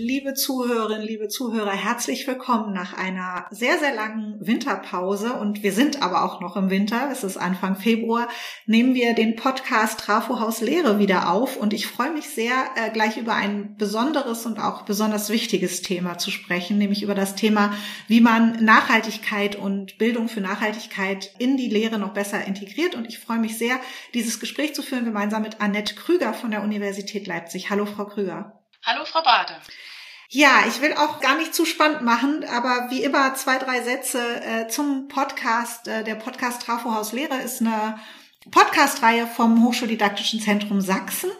Liebe 0.00 0.34
Zuhörerinnen, 0.34 1.04
liebe 1.04 1.26
Zuhörer, 1.26 1.72
herzlich 1.72 2.24
willkommen 2.28 2.72
nach 2.72 2.96
einer 2.96 3.46
sehr, 3.50 3.80
sehr 3.80 3.92
langen 3.92 4.36
Winterpause. 4.38 5.32
Und 5.32 5.64
wir 5.64 5.72
sind 5.72 6.02
aber 6.02 6.22
auch 6.22 6.40
noch 6.40 6.56
im 6.56 6.70
Winter. 6.70 7.08
Es 7.10 7.24
ist 7.24 7.36
Anfang 7.36 7.74
Februar. 7.74 8.28
Nehmen 8.64 8.94
wir 8.94 9.14
den 9.14 9.34
Podcast 9.34 9.98
Trafohaus 9.98 10.60
Lehre 10.60 11.00
wieder 11.00 11.32
auf. 11.32 11.56
Und 11.56 11.72
ich 11.72 11.88
freue 11.88 12.12
mich 12.12 12.28
sehr, 12.28 12.52
äh, 12.76 12.90
gleich 12.92 13.16
über 13.16 13.34
ein 13.34 13.74
besonderes 13.76 14.46
und 14.46 14.60
auch 14.60 14.82
besonders 14.82 15.30
wichtiges 15.30 15.82
Thema 15.82 16.16
zu 16.16 16.30
sprechen, 16.30 16.78
nämlich 16.78 17.02
über 17.02 17.16
das 17.16 17.34
Thema, 17.34 17.74
wie 18.06 18.20
man 18.20 18.64
Nachhaltigkeit 18.64 19.56
und 19.56 19.98
Bildung 19.98 20.28
für 20.28 20.40
Nachhaltigkeit 20.40 21.32
in 21.38 21.56
die 21.56 21.70
Lehre 21.70 21.98
noch 21.98 22.14
besser 22.14 22.44
integriert. 22.44 22.94
Und 22.94 23.08
ich 23.08 23.18
freue 23.18 23.40
mich 23.40 23.58
sehr, 23.58 23.80
dieses 24.14 24.38
Gespräch 24.38 24.76
zu 24.76 24.82
führen, 24.82 25.06
gemeinsam 25.06 25.42
mit 25.42 25.60
Annette 25.60 25.96
Krüger 25.96 26.34
von 26.34 26.52
der 26.52 26.62
Universität 26.62 27.26
Leipzig. 27.26 27.68
Hallo, 27.68 27.84
Frau 27.84 28.04
Krüger. 28.04 28.57
Hallo, 28.84 29.04
Frau 29.04 29.22
Bade. 29.22 29.54
Ja, 30.30 30.64
ich 30.68 30.80
will 30.80 30.92
auch 30.94 31.20
gar 31.20 31.36
nicht 31.36 31.54
zu 31.54 31.64
spannend 31.64 32.02
machen, 32.02 32.44
aber 32.44 32.90
wie 32.90 33.02
immer 33.02 33.34
zwei, 33.34 33.58
drei 33.58 33.82
Sätze 33.82 34.42
äh, 34.42 34.68
zum 34.68 35.08
Podcast. 35.08 35.88
Äh, 35.88 36.04
der 36.04 36.14
Podcast 36.14 36.62
Trafohaus 36.62 37.12
Lehre 37.12 37.38
ist 37.38 37.60
eine 37.60 37.98
Podcast-Reihe 38.50 39.26
vom 39.26 39.64
Hochschuldidaktischen 39.64 40.40
Zentrum 40.40 40.80
Sachsen 40.80 41.30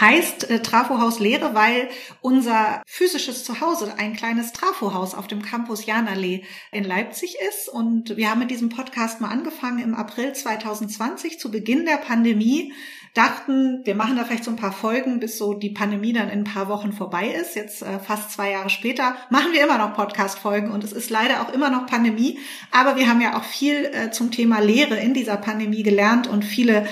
heißt 0.00 0.50
äh, 0.50 0.60
Trafohaus 0.60 1.20
Lehre, 1.20 1.54
weil 1.54 1.88
unser 2.20 2.82
physisches 2.86 3.44
Zuhause 3.44 3.94
ein 3.98 4.14
kleines 4.14 4.52
Trafohaus 4.52 5.14
auf 5.14 5.26
dem 5.26 5.42
Campus 5.42 5.86
Janallee 5.86 6.44
in 6.72 6.84
Leipzig 6.84 7.36
ist. 7.48 7.68
Und 7.68 8.16
wir 8.16 8.30
haben 8.30 8.40
mit 8.40 8.50
diesem 8.50 8.68
Podcast 8.68 9.20
mal 9.20 9.30
angefangen 9.30 9.78
im 9.78 9.94
April 9.94 10.32
2020, 10.32 11.38
zu 11.38 11.50
Beginn 11.50 11.86
der 11.86 11.98
Pandemie. 11.98 12.72
Dachten, 13.16 13.80
wir 13.84 13.94
machen 13.94 14.16
da 14.16 14.24
vielleicht 14.24 14.44
so 14.44 14.50
ein 14.50 14.58
paar 14.58 14.72
Folgen, 14.72 15.20
bis 15.20 15.38
so 15.38 15.54
die 15.54 15.70
Pandemie 15.70 16.12
dann 16.12 16.28
in 16.28 16.40
ein 16.40 16.44
paar 16.44 16.68
Wochen 16.68 16.92
vorbei 16.92 17.28
ist. 17.28 17.56
Jetzt 17.56 17.80
äh, 17.80 17.98
fast 17.98 18.30
zwei 18.30 18.50
Jahre 18.50 18.68
später 18.68 19.16
machen 19.30 19.52
wir 19.52 19.64
immer 19.64 19.78
noch 19.78 19.94
Podcast-Folgen 19.94 20.70
und 20.70 20.84
es 20.84 20.92
ist 20.92 21.08
leider 21.08 21.40
auch 21.40 21.50
immer 21.50 21.70
noch 21.70 21.86
Pandemie. 21.86 22.38
Aber 22.72 22.96
wir 22.96 23.08
haben 23.08 23.22
ja 23.22 23.38
auch 23.38 23.44
viel 23.44 23.86
äh, 23.86 24.10
zum 24.10 24.30
Thema 24.32 24.60
Lehre 24.60 24.98
in 24.98 25.14
dieser 25.14 25.38
Pandemie 25.38 25.82
gelernt 25.82 26.26
und 26.26 26.44
viele 26.44 26.86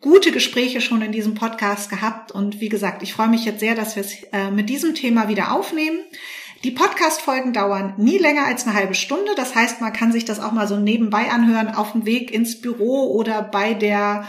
gute 0.00 0.32
Gespräche 0.32 0.80
schon 0.80 1.00
in 1.00 1.12
diesem 1.12 1.34
Podcast 1.34 1.88
gehabt. 1.90 2.32
Und 2.32 2.60
wie 2.60 2.68
gesagt, 2.68 3.04
ich 3.04 3.14
freue 3.14 3.28
mich 3.28 3.44
jetzt 3.44 3.60
sehr, 3.60 3.76
dass 3.76 3.94
wir 3.94 4.02
es 4.02 4.14
äh, 4.32 4.50
mit 4.50 4.68
diesem 4.68 4.96
Thema 4.96 5.28
wieder 5.28 5.52
aufnehmen. 5.52 6.00
Die 6.64 6.72
Podcast-Folgen 6.72 7.52
dauern 7.52 7.94
nie 7.98 8.18
länger 8.18 8.46
als 8.46 8.66
eine 8.66 8.74
halbe 8.74 8.96
Stunde. 8.96 9.30
Das 9.36 9.54
heißt, 9.54 9.80
man 9.80 9.92
kann 9.92 10.10
sich 10.10 10.24
das 10.24 10.40
auch 10.40 10.50
mal 10.50 10.66
so 10.66 10.76
nebenbei 10.76 11.30
anhören 11.30 11.68
auf 11.68 11.92
dem 11.92 12.04
Weg 12.04 12.32
ins 12.32 12.60
Büro 12.60 13.12
oder 13.14 13.42
bei 13.42 13.74
der 13.74 14.26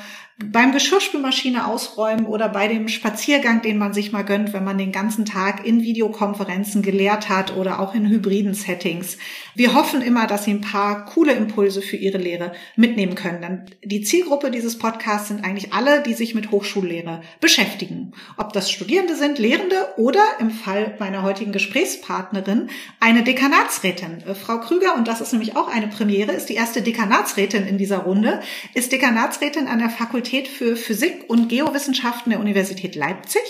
beim 0.52 0.72
Geschirrspülmaschine 0.72 1.68
ausräumen 1.68 2.26
oder 2.26 2.50
bei 2.50 2.68
dem 2.68 2.88
Spaziergang, 2.88 3.62
den 3.62 3.78
man 3.78 3.94
sich 3.94 4.12
mal 4.12 4.24
gönnt, 4.24 4.54
wenn 4.54 4.64
man 4.64 4.78
den 4.78 4.92
ganzen 4.92 5.26
Tag 5.26 5.66
in 5.66 5.82
Videokonferenzen 5.82 6.82
gelehrt 6.82 7.30
hat 7.30 7.56
oder 7.56 7.80
auch 7.80 7.96
in 7.96 8.08
hybriden 8.10 8.54
Settings. 8.54 9.18
Wir 9.56 9.74
hoffen 9.74 10.02
immer, 10.02 10.28
dass 10.28 10.46
Sie 10.46 10.52
ein 10.52 10.62
paar 10.62 11.06
coole 11.06 11.34
Impulse 11.34 11.82
für 11.82 11.96
Ihre 11.96 12.18
Lehre 12.18 12.54
mitnehmen 12.76 13.16
können. 13.16 13.42
Denn 13.42 13.66
die 13.84 14.02
Zielgruppe 14.02 14.52
dieses 14.52 14.78
Podcasts 14.78 15.28
sind 15.28 15.44
eigentlich 15.44 15.74
alle, 15.74 16.02
die 16.02 16.14
sich 16.14 16.36
mit 16.36 16.52
Hochschullehre 16.52 17.22
beschäftigen. 17.40 18.14
Ob 18.38 18.54
das 18.54 18.72
Studierende 18.72 19.16
sind, 19.16 19.40
Lehrende 19.40 19.76
oder 19.98 20.24
im 20.40 20.50
Fall 20.50 20.96
meiner 21.00 21.24
heutigen 21.24 21.52
Gesprächspartnerin 21.52 22.70
eine 23.00 23.24
Dekanatsrätin. 23.24 24.24
Äh, 24.28 24.36
Frau 24.36 24.60
Krüger, 24.60 24.96
und 24.96 25.08
das 25.08 25.22
ist 25.22 25.32
nämlich 25.32 25.56
auch 25.56 25.68
eine 25.68 25.88
Premiere, 25.88 26.32
ist 26.32 26.50
die 26.50 26.56
erste 26.56 26.82
Dekanatsrätin 26.82 27.68
in 27.68 27.78
dieser 27.78 28.00
Runde, 28.00 28.42
ist 28.74 28.92
Dekanatsrätin 28.92 29.68
an 29.68 29.80
der 29.80 29.90
Fakultät 29.90 30.33
Fakultät 30.34 30.48
für 30.48 30.76
Physik 30.76 31.30
und 31.30 31.48
Geowissenschaften 31.48 32.32
der 32.32 32.40
Universität 32.40 32.96
Leipzig. 32.96 33.44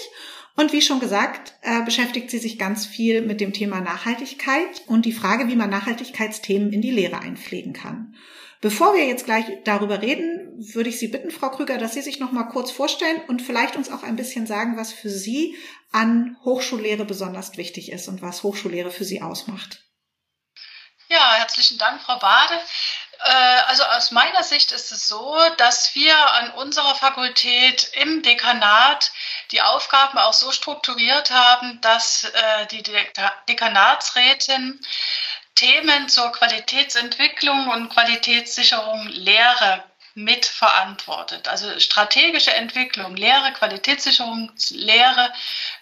Und 0.57 0.73
wie 0.73 0.81
schon 0.81 0.99
gesagt, 0.99 1.53
äh, 1.61 1.81
beschäftigt 1.83 2.29
sie 2.29 2.39
sich 2.39 2.59
ganz 2.59 2.85
viel 2.85 3.21
mit 3.21 3.39
dem 3.39 3.53
Thema 3.53 3.79
Nachhaltigkeit 3.79 4.81
und 4.88 5.05
die 5.05 5.13
Frage, 5.13 5.47
wie 5.47 5.55
man 5.55 5.69
Nachhaltigkeitsthemen 5.69 6.73
in 6.73 6.81
die 6.81 6.91
Lehre 6.91 7.19
einpflegen 7.19 7.72
kann. 7.72 8.16
Bevor 8.59 8.93
wir 8.93 9.07
jetzt 9.07 9.23
gleich 9.25 9.45
darüber 9.63 10.01
reden, 10.01 10.57
würde 10.73 10.89
ich 10.89 10.99
Sie 10.99 11.07
bitten, 11.07 11.31
Frau 11.31 11.51
Krüger, 11.51 11.77
dass 11.77 11.93
Sie 11.93 12.01
sich 12.01 12.19
noch 12.19 12.33
mal 12.33 12.43
kurz 12.43 12.69
vorstellen 12.69 13.22
und 13.29 13.41
vielleicht 13.41 13.77
uns 13.77 13.89
auch 13.89 14.03
ein 14.03 14.17
bisschen 14.17 14.45
sagen, 14.45 14.75
was 14.75 14.91
für 14.91 15.09
Sie 15.09 15.55
an 15.93 16.35
Hochschullehre 16.43 17.05
besonders 17.05 17.55
wichtig 17.55 17.93
ist 17.93 18.09
und 18.09 18.22
was 18.22 18.43
Hochschullehre 18.43 18.91
für 18.91 19.05
Sie 19.05 19.22
ausmacht. 19.22 19.83
Ja, 21.07 21.35
herzlichen 21.38 21.77
Dank, 21.77 22.01
Frau 22.01 22.19
Bade. 22.19 22.59
Äh, 23.19 23.31
also 23.68 23.84
aus 23.84 24.12
meiner 24.12 24.44
Sicht 24.44 24.72
ist 24.72 24.91
es 24.91 25.07
so, 25.07 25.38
dass 25.57 25.96
wir 25.96 26.16
an 26.34 26.51
unserer 26.51 26.96
Fakultät 26.96 27.91
im 27.94 28.22
Dekanat 28.22 29.12
die 29.51 29.62
Aufgaben 29.62 30.18
auch 30.18 30.34
so 30.34 30.51
strukturiert 30.51 31.31
haben, 31.31 31.79
dass 31.81 32.25
äh, 32.25 32.66
die 32.68 32.84
Dekanatsrätin 33.47 34.79
Themen 35.56 36.09
zur 36.09 36.31
Qualitätsentwicklung 36.31 37.68
und 37.69 37.90
Qualitätssicherung 37.90 39.07
Lehre 39.07 39.84
mitverantwortet. 40.16 41.47
Also 41.47 41.79
strategische 41.79 42.53
Entwicklung, 42.53 43.16
Lehre, 43.16 43.52
Qualitätssicherungslehre 43.53 45.34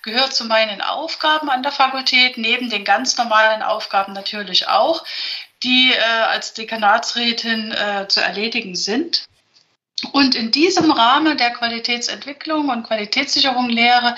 gehört 0.03 0.34
zu 0.34 0.46
meinen 0.46 0.81
Aufgaben 0.81 1.50
an 1.50 1.64
der 1.64 1.72
Fakultät, 1.72 2.38
neben 2.38 2.70
den 2.70 2.86
ganz 2.86 3.18
normalen 3.18 3.62
Aufgaben 3.62 4.14
natürlich 4.14 4.68
auch 4.68 5.03
die 5.63 5.94
äh, 5.94 5.99
als 5.99 6.53
Dekanatsrätin 6.53 7.72
äh, 7.72 8.07
zu 8.07 8.22
erledigen 8.22 8.75
sind. 8.75 9.25
Und 10.13 10.33
in 10.33 10.49
diesem 10.51 10.91
Rahmen 10.91 11.38
der 11.38 11.51
Qualitätsentwicklung 11.51 12.69
und 12.69 12.83
Qualitätssicherung 12.83 13.69
Lehre 13.69 14.16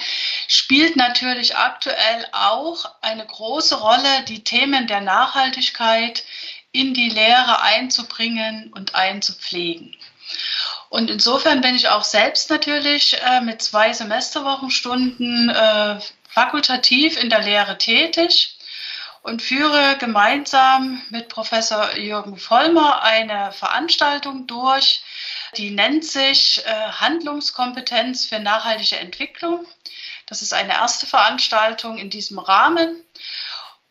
spielt 0.47 0.95
natürlich 0.95 1.57
aktuell 1.57 2.25
auch 2.31 2.89
eine 3.01 3.25
große 3.25 3.75
Rolle, 3.75 4.23
die 4.27 4.43
Themen 4.43 4.87
der 4.87 5.01
Nachhaltigkeit 5.01 6.23
in 6.71 6.93
die 6.93 7.09
Lehre 7.09 7.61
einzubringen 7.61 8.71
und 8.73 8.95
einzupflegen. 8.95 9.95
Und 10.89 11.09
insofern 11.09 11.61
bin 11.61 11.75
ich 11.75 11.89
auch 11.89 12.03
selbst 12.03 12.49
natürlich 12.49 13.17
äh, 13.21 13.41
mit 13.41 13.61
zwei 13.61 13.91
Semesterwochenstunden 13.91 15.49
äh, 15.49 15.99
fakultativ 16.29 17.21
in 17.21 17.29
der 17.29 17.41
Lehre 17.41 17.77
tätig 17.77 18.52
und 19.23 19.41
führe 19.41 19.97
gemeinsam 19.97 21.01
mit 21.09 21.29
Professor 21.29 21.95
Jürgen 21.95 22.37
Vollmer 22.37 23.01
eine 23.01 23.53
Veranstaltung 23.53 24.47
durch, 24.47 25.01
die 25.55 25.71
nennt 25.71 26.03
sich 26.05 26.63
äh, 26.65 26.69
Handlungskompetenz 26.69 28.25
für 28.25 28.39
nachhaltige 28.39 28.97
Entwicklung. 28.97 29.65
Das 30.27 30.41
ist 30.41 30.53
eine 30.53 30.73
erste 30.73 31.07
Veranstaltung 31.07 31.97
in 31.97 32.09
diesem 32.09 32.37
Rahmen. 32.37 33.01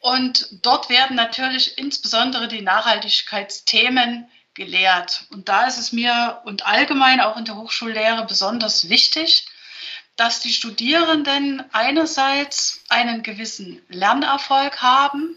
Und 0.00 0.48
dort 0.62 0.90
werden 0.90 1.16
natürlich 1.16 1.78
insbesondere 1.78 2.48
die 2.48 2.62
Nachhaltigkeitsthemen 2.62 4.28
gelehrt. 4.52 5.24
Und 5.30 5.48
da 5.48 5.66
ist 5.66 5.78
es 5.78 5.92
mir 5.92 6.42
und 6.44 6.66
allgemein 6.66 7.20
auch 7.20 7.38
in 7.38 7.46
der 7.46 7.56
Hochschullehre 7.56 8.26
besonders 8.26 8.90
wichtig, 8.90 9.46
dass 10.16 10.40
die 10.40 10.52
Studierenden 10.52 11.64
einerseits 11.72 12.82
einen 12.88 13.22
gewissen 13.22 13.82
Lernerfolg 13.88 14.82
haben 14.82 15.36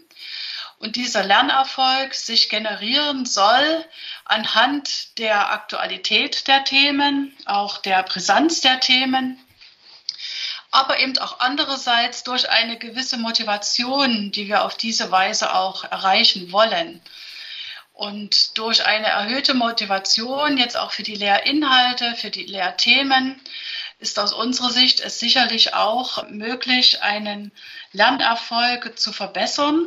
und 0.78 0.96
dieser 0.96 1.24
Lernerfolg 1.24 2.14
sich 2.14 2.48
generieren 2.48 3.24
soll 3.24 3.84
anhand 4.24 5.18
der 5.18 5.52
Aktualität 5.52 6.46
der 6.48 6.64
Themen, 6.64 7.34
auch 7.46 7.78
der 7.78 8.02
Brisanz 8.02 8.60
der 8.60 8.80
Themen, 8.80 9.38
aber 10.70 10.98
eben 11.00 11.16
auch 11.18 11.40
andererseits 11.40 12.24
durch 12.24 12.50
eine 12.50 12.76
gewisse 12.76 13.16
Motivation, 13.16 14.30
die 14.32 14.48
wir 14.48 14.64
auf 14.64 14.76
diese 14.76 15.10
Weise 15.10 15.54
auch 15.54 15.84
erreichen 15.84 16.52
wollen. 16.52 17.00
Und 17.94 18.58
durch 18.58 18.84
eine 18.84 19.06
erhöhte 19.06 19.54
Motivation 19.54 20.58
jetzt 20.58 20.76
auch 20.76 20.90
für 20.90 21.02
die 21.02 21.14
Lehrinhalte, 21.14 22.14
für 22.14 22.30
die 22.30 22.44
Lehrthemen, 22.44 23.40
ist 23.98 24.18
aus 24.18 24.32
unserer 24.32 24.70
Sicht 24.70 25.00
es 25.00 25.18
sicherlich 25.18 25.74
auch 25.74 26.28
möglich, 26.28 27.02
einen 27.02 27.52
Lernerfolg 27.92 28.98
zu 28.98 29.12
verbessern. 29.12 29.86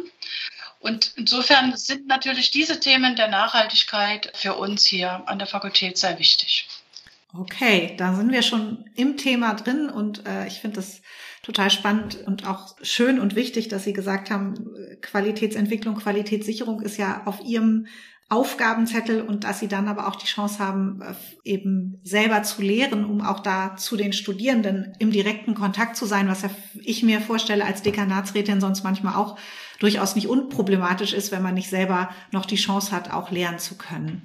Und 0.79 1.13
insofern 1.15 1.75
sind 1.75 2.07
natürlich 2.07 2.51
diese 2.51 2.79
Themen 2.79 3.15
der 3.15 3.27
Nachhaltigkeit 3.27 4.31
für 4.33 4.55
uns 4.55 4.85
hier 4.85 5.23
an 5.27 5.37
der 5.37 5.47
Fakultät 5.47 5.97
sehr 5.97 6.17
wichtig. 6.19 6.67
Okay, 7.37 7.95
da 7.97 8.15
sind 8.15 8.31
wir 8.31 8.41
schon 8.41 8.89
im 8.95 9.17
Thema 9.17 9.53
drin 9.53 9.89
und 9.89 10.25
äh, 10.25 10.47
ich 10.47 10.61
finde 10.61 10.77
das 10.77 11.01
total 11.43 11.69
spannend 11.69 12.15
und 12.25 12.47
auch 12.47 12.75
schön 12.81 13.19
und 13.19 13.35
wichtig, 13.35 13.67
dass 13.67 13.83
Sie 13.83 13.93
gesagt 13.93 14.31
haben, 14.31 14.73
Qualitätsentwicklung, 15.01 15.97
Qualitätssicherung 15.97 16.81
ist 16.81 16.97
ja 16.97 17.23
auf 17.25 17.39
Ihrem 17.41 17.87
Aufgabenzettel 18.29 19.21
und 19.21 19.43
dass 19.43 19.59
sie 19.59 19.67
dann 19.67 19.87
aber 19.87 20.07
auch 20.07 20.15
die 20.15 20.27
Chance 20.27 20.59
haben, 20.59 21.01
äh, 21.01 21.13
eben 21.43 21.99
selber 22.03 22.43
zu 22.43 22.61
lehren, 22.61 23.03
um 23.03 23.21
auch 23.21 23.39
da 23.39 23.75
zu 23.75 23.97
den 23.97 24.13
Studierenden 24.13 24.93
im 24.99 25.11
direkten 25.11 25.55
Kontakt 25.55 25.95
zu 25.95 26.05
sein, 26.05 26.27
was 26.27 26.43
ich 26.75 27.01
mir 27.01 27.21
vorstelle 27.21 27.65
als 27.65 27.81
Dekanatsrätin 27.81 28.61
sonst 28.61 28.83
manchmal 28.83 29.15
auch 29.15 29.37
durchaus 29.79 30.15
nicht 30.15 30.27
unproblematisch 30.27 31.13
ist, 31.13 31.31
wenn 31.31 31.41
man 31.41 31.55
nicht 31.55 31.69
selber 31.69 32.09
noch 32.31 32.45
die 32.45 32.55
Chance 32.55 32.91
hat, 32.91 33.11
auch 33.11 33.31
lehren 33.31 33.57
zu 33.57 33.77
können. 33.77 34.21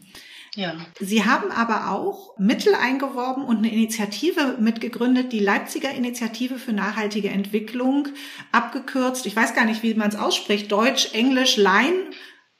Ja. 0.54 0.74
Sie 1.00 1.24
haben 1.24 1.50
aber 1.50 1.90
auch 1.90 2.38
Mittel 2.38 2.74
eingeworben 2.74 3.44
und 3.44 3.58
eine 3.58 3.72
Initiative 3.72 4.56
mitgegründet, 4.60 5.32
die 5.32 5.40
Leipziger 5.40 5.90
Initiative 5.90 6.58
für 6.58 6.72
nachhaltige 6.72 7.28
Entwicklung, 7.30 8.08
abgekürzt. 8.52 9.26
Ich 9.26 9.34
weiß 9.34 9.54
gar 9.54 9.64
nicht, 9.64 9.82
wie 9.82 9.94
man 9.94 10.10
es 10.10 10.16
ausspricht. 10.16 10.70
Deutsch, 10.70 11.12
Englisch, 11.12 11.56
Line. 11.56 12.10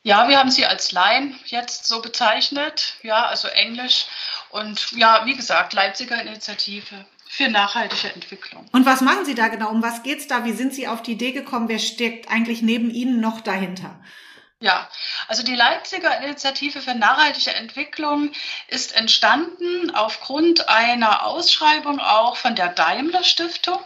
Ja, 0.07 0.29
wir 0.29 0.39
haben 0.39 0.51
sie 0.51 0.67
als 0.67 0.93
Line 0.93 1.35
jetzt 1.47 1.87
so 1.87 2.03
bezeichnet. 2.03 2.95
Ja, 3.03 3.25
also 3.25 3.49
Englisch. 3.49 4.05
Und 4.51 4.93
ja, 4.93 5.25
wie 5.25 5.35
gesagt, 5.35 5.73
Leipziger 5.73 6.21
Initiative 6.21 7.07
für 7.27 7.49
nachhaltige 7.49 8.13
Entwicklung. 8.13 8.69
Und 8.71 8.85
was 8.85 9.01
machen 9.01 9.25
Sie 9.25 9.35
da 9.35 9.49
genau? 9.49 9.71
Um 9.71 9.83
was 9.83 10.03
geht's 10.03 10.29
da? 10.29 10.45
Wie 10.45 10.53
sind 10.53 10.75
Sie 10.75 10.89
auf 10.89 11.03
die 11.03 11.13
Idee 11.13 11.33
gekommen? 11.33 11.71
Wer 11.71 11.79
steckt 11.79 12.31
eigentlich 12.31 12.61
neben 12.61 12.91
Ihnen 12.91 13.21
noch 13.21 13.41
dahinter? 13.41 13.99
Ja, 14.61 14.91
also 15.27 15.43
die 15.43 15.55
Leipziger 15.55 16.21
Initiative 16.23 16.83
für 16.83 16.95
nachhaltige 16.95 17.55
Entwicklung 17.55 18.31
ist 18.69 18.95
entstanden 18.95 19.91
aufgrund 19.95 20.69
einer 20.69 21.25
Ausschreibung 21.25 21.99
auch 21.99 22.37
von 22.37 22.55
der 22.55 22.69
Daimler 22.69 23.25
Stiftung. 23.25 23.81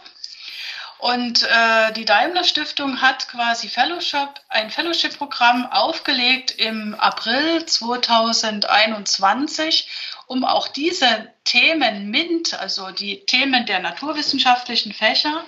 Und 0.99 1.43
äh, 1.43 1.93
die 1.93 2.03
Daimler 2.03 2.43
Stiftung 2.43 3.01
hat 3.01 3.29
quasi 3.29 3.69
Fellowship, 3.69 4.29
ein 4.49 4.69
Fellowship-Programm 4.69 5.65
aufgelegt 5.71 6.51
im 6.57 6.93
April 6.93 7.65
2021, 7.65 9.87
um 10.27 10.43
auch 10.43 10.67
diese 10.67 11.33
Themen 11.45 12.11
MINT, 12.11 12.59
also 12.59 12.91
die 12.91 13.25
Themen 13.25 13.65
der 13.65 13.79
naturwissenschaftlichen 13.79 14.91
Fächer, 14.91 15.45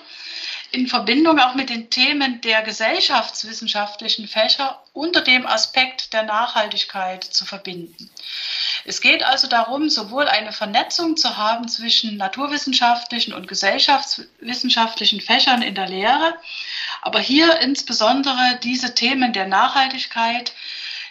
in 0.72 0.88
Verbindung 0.88 1.38
auch 1.38 1.54
mit 1.54 1.68
den 1.68 1.90
Themen 1.90 2.40
der 2.40 2.62
gesellschaftswissenschaftlichen 2.62 4.26
Fächer 4.26 4.82
unter 4.94 5.20
dem 5.20 5.46
Aspekt 5.46 6.14
der 6.14 6.22
Nachhaltigkeit 6.22 7.22
zu 7.22 7.44
verbinden. 7.44 8.10
Es 8.86 9.02
geht 9.02 9.22
also 9.22 9.46
darum, 9.48 9.90
sowohl 9.90 10.26
eine 10.26 10.52
Vernetzung 10.52 11.18
zu 11.18 11.36
haben 11.36 11.68
zwischen 11.68 12.16
naturwissenschaftlichen 12.16 13.34
und 13.34 13.48
gesellschaftswissenschaftlichen 13.48 15.20
Fächern 15.20 15.60
in 15.60 15.74
der 15.74 15.88
Lehre, 15.88 16.36
aber 17.02 17.20
hier 17.20 17.60
insbesondere 17.60 18.58
diese 18.62 18.94
Themen 18.94 19.34
der 19.34 19.46
Nachhaltigkeit 19.46 20.52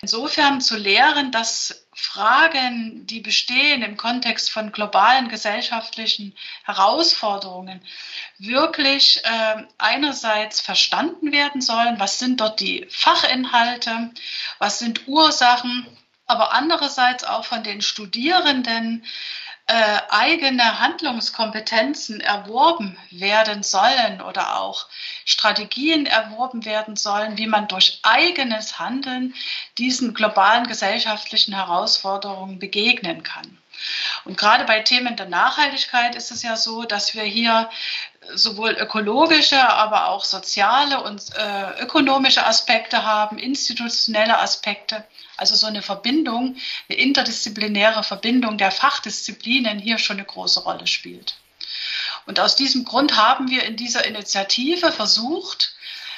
insofern 0.02 0.62
zu 0.62 0.78
lehren, 0.78 1.32
dass 1.32 1.86
Fragen, 1.94 3.06
die 3.06 3.20
bestehen 3.20 3.84
im 3.84 3.98
Kontext 3.98 4.50
von 4.50 4.72
globalen 4.72 5.30
gesellschaftlichen 5.30 6.36
Herausforderungen, 6.64 7.82
wirklich 8.40 9.24
äh, 9.24 9.64
einerseits 9.78 10.60
verstanden 10.60 11.32
werden 11.32 11.62
sollen, 11.62 12.00
was 12.00 12.18
sind 12.18 12.42
dort 12.42 12.60
die 12.60 12.88
Fachinhalte, 12.90 14.12
was 14.58 14.80
sind 14.80 15.08
Ursachen, 15.08 15.86
aber 16.26 16.54
andererseits 16.54 17.24
auch 17.24 17.46
von 17.46 17.64
den 17.64 17.82
Studierenden 17.82 19.06
äh, 19.72 20.02
eigene 20.10 20.80
Handlungskompetenzen 20.80 22.20
erworben 22.20 22.98
werden 23.10 23.64
sollen 23.64 24.22
oder 24.22 24.58
auch 24.60 24.88
Strategien 25.24 26.06
erworben 26.06 26.66
werden 26.66 26.98
sollen, 26.98 27.38
wie 27.38 27.48
man 27.48 27.70
durch 27.70 28.00
eigenes 28.04 28.80
Handeln 28.80 29.34
diesen 29.78 30.14
globalen 30.14 30.68
gesellschaftlichen 30.68 31.56
Herausforderungen 31.56 32.60
begegnen 32.60 33.24
kann. 33.24 33.58
Und 34.26 34.38
gerade 34.38 34.66
bei 34.66 34.82
Themen 34.82 35.16
der 35.16 35.30
Nachhaltigkeit 35.30 36.16
ist 36.16 36.32
es 36.32 36.44
ja 36.44 36.58
so, 36.58 36.84
dass 36.84 37.16
wir 37.16 37.24
hier 37.24 37.70
sowohl 38.34 38.72
ökologische, 38.72 39.70
aber 39.70 40.10
auch 40.10 40.26
soziale 40.26 41.02
und 41.02 41.24
äh, 41.38 41.82
ökonomische 41.82 42.46
Aspekte 42.46 43.06
haben, 43.06 43.40
institutionelle 43.40 44.38
Aspekte. 44.38 45.06
Also 45.42 45.56
so 45.56 45.66
eine 45.66 45.82
Verbindung, 45.82 46.56
eine 46.88 47.00
interdisziplinäre 47.00 48.04
Verbindung 48.04 48.60
der 48.60 48.70
Fachdisziplinen 48.70 49.80
hier 49.80 49.98
schon 49.98 50.18
eine 50.18 50.26
große 50.26 50.60
Rolle 50.60 50.86
spielt. 50.86 51.36
Und 52.28 52.40
aus 52.40 52.56
diesem 52.56 52.86
Grund 52.86 53.18
haben 53.18 53.50
wir 53.50 53.64
in 53.64 53.76
dieser 53.76 54.06
Initiative 54.06 54.92
versucht, 54.92 55.74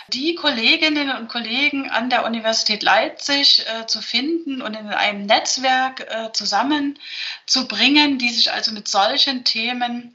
die 0.10 0.36
Kolleginnen 0.36 1.10
und 1.16 1.30
Kollegen 1.30 1.90
an 1.90 2.10
der 2.10 2.26
Universität 2.26 2.84
Leipzig 2.84 3.66
äh, 3.66 3.88
zu 3.88 4.02
finden 4.02 4.62
und 4.62 4.74
in 4.74 4.88
einem 4.90 5.26
Netzwerk 5.26 6.02
äh, 6.02 6.34
zusammenzubringen, 6.34 8.18
die 8.20 8.30
sich 8.30 8.52
also 8.52 8.74
mit 8.74 8.90
solchen 8.90 9.46
Themen 9.46 10.14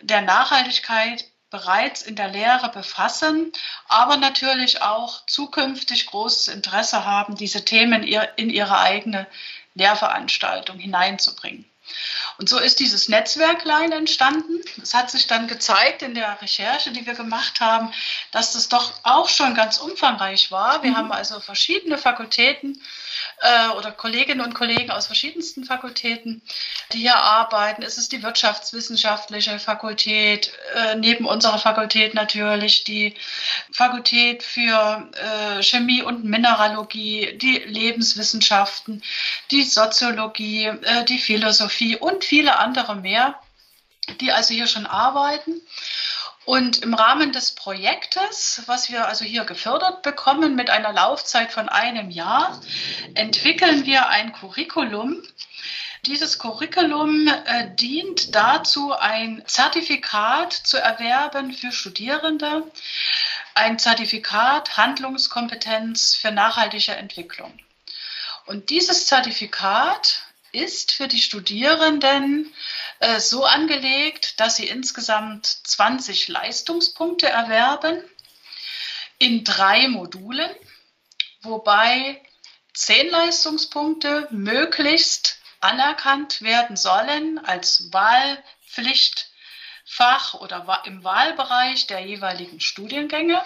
der 0.00 0.22
Nachhaltigkeit 0.22 1.24
bereits 1.54 2.02
in 2.02 2.16
der 2.16 2.30
Lehre 2.30 2.68
befassen, 2.68 3.52
aber 3.86 4.16
natürlich 4.16 4.82
auch 4.82 5.24
zukünftig 5.26 6.06
großes 6.06 6.48
Interesse 6.48 7.04
haben, 7.04 7.36
diese 7.36 7.64
Themen 7.64 8.02
in 8.02 8.50
ihre 8.50 8.80
eigene 8.80 9.28
Lehrveranstaltung 9.74 10.80
hineinzubringen. 10.80 11.64
Und 12.38 12.48
so 12.48 12.58
ist 12.58 12.80
dieses 12.80 13.08
Netzwerklein 13.08 13.92
entstanden. 13.92 14.62
Es 14.82 14.94
hat 14.94 15.12
sich 15.12 15.28
dann 15.28 15.46
gezeigt 15.46 16.02
in 16.02 16.16
der 16.16 16.42
Recherche, 16.42 16.90
die 16.90 17.06
wir 17.06 17.14
gemacht 17.14 17.60
haben, 17.60 17.92
dass 18.32 18.54
das 18.54 18.68
doch 18.68 18.92
auch 19.04 19.28
schon 19.28 19.54
ganz 19.54 19.78
umfangreich 19.78 20.50
war. 20.50 20.82
Wir 20.82 20.90
mhm. 20.90 20.96
haben 20.96 21.12
also 21.12 21.38
verschiedene 21.38 21.98
Fakultäten 21.98 22.82
äh, 23.40 23.68
oder 23.76 23.92
Kolleginnen 23.92 24.40
und 24.40 24.54
Kollegen 24.54 24.90
aus 24.90 25.06
verschiedensten 25.06 25.64
Fakultäten, 25.64 26.42
die 26.92 26.98
hier 26.98 27.16
arbeiten. 27.16 27.82
Es 27.82 27.98
ist 27.98 28.12
die 28.12 28.22
wirtschaftswissenschaftliche 28.22 29.58
Fakultät, 29.58 30.52
äh, 30.74 30.96
neben 30.96 31.26
unserer 31.26 31.58
Fakultät 31.58 32.14
natürlich 32.14 32.84
die 32.84 33.14
Fakultät 33.72 34.42
für 34.42 35.10
äh, 35.12 35.62
Chemie 35.62 36.02
und 36.02 36.24
Mineralogie, 36.24 37.36
die 37.36 37.58
Lebenswissenschaften, 37.58 39.02
die 39.50 39.62
Soziologie, 39.62 40.66
äh, 40.66 41.04
die 41.04 41.18
Philosophie 41.18 41.96
und 41.96 42.24
viele 42.24 42.58
andere 42.58 42.96
mehr, 42.96 43.38
die 44.20 44.32
also 44.32 44.54
hier 44.54 44.66
schon 44.66 44.86
arbeiten. 44.86 45.60
Und 46.44 46.82
im 46.82 46.92
Rahmen 46.92 47.32
des 47.32 47.52
Projektes, 47.52 48.62
was 48.66 48.90
wir 48.90 49.08
also 49.08 49.24
hier 49.24 49.44
gefördert 49.44 50.02
bekommen 50.02 50.54
mit 50.54 50.68
einer 50.68 50.92
Laufzeit 50.92 51.52
von 51.52 51.68
einem 51.68 52.10
Jahr, 52.10 52.60
entwickeln 53.14 53.86
wir 53.86 54.08
ein 54.08 54.32
Curriculum. 54.32 55.22
Dieses 56.04 56.38
Curriculum 56.38 57.28
äh, 57.28 57.74
dient 57.76 58.34
dazu, 58.34 58.92
ein 58.92 59.42
Zertifikat 59.46 60.52
zu 60.52 60.76
erwerben 60.76 61.54
für 61.54 61.72
Studierende, 61.72 62.70
ein 63.54 63.78
Zertifikat 63.78 64.76
Handlungskompetenz 64.76 66.14
für 66.14 66.30
nachhaltige 66.30 66.92
Entwicklung. 66.92 67.58
Und 68.44 68.68
dieses 68.68 69.06
Zertifikat 69.06 70.24
ist 70.52 70.92
für 70.92 71.08
die 71.08 71.22
Studierenden 71.22 72.52
äh, 73.00 73.20
so 73.20 73.44
angelegt, 73.44 74.40
dass 74.40 74.56
sie 74.56 74.68
insgesamt 74.68 75.46
20 75.46 76.28
Leistungspunkte 76.28 77.28
erwerben 77.28 78.02
in 79.18 79.44
drei 79.44 79.88
Modulen, 79.88 80.50
wobei 81.42 82.20
10 82.74 83.10
Leistungspunkte 83.10 84.28
möglichst 84.30 85.38
anerkannt 85.64 86.42
werden 86.42 86.76
sollen 86.76 87.38
als 87.38 87.90
Wahlpflichtfach 87.92 90.34
oder 90.34 90.82
im 90.84 91.02
Wahlbereich 91.02 91.86
der 91.86 92.00
jeweiligen 92.00 92.60
Studiengänge. 92.60 93.42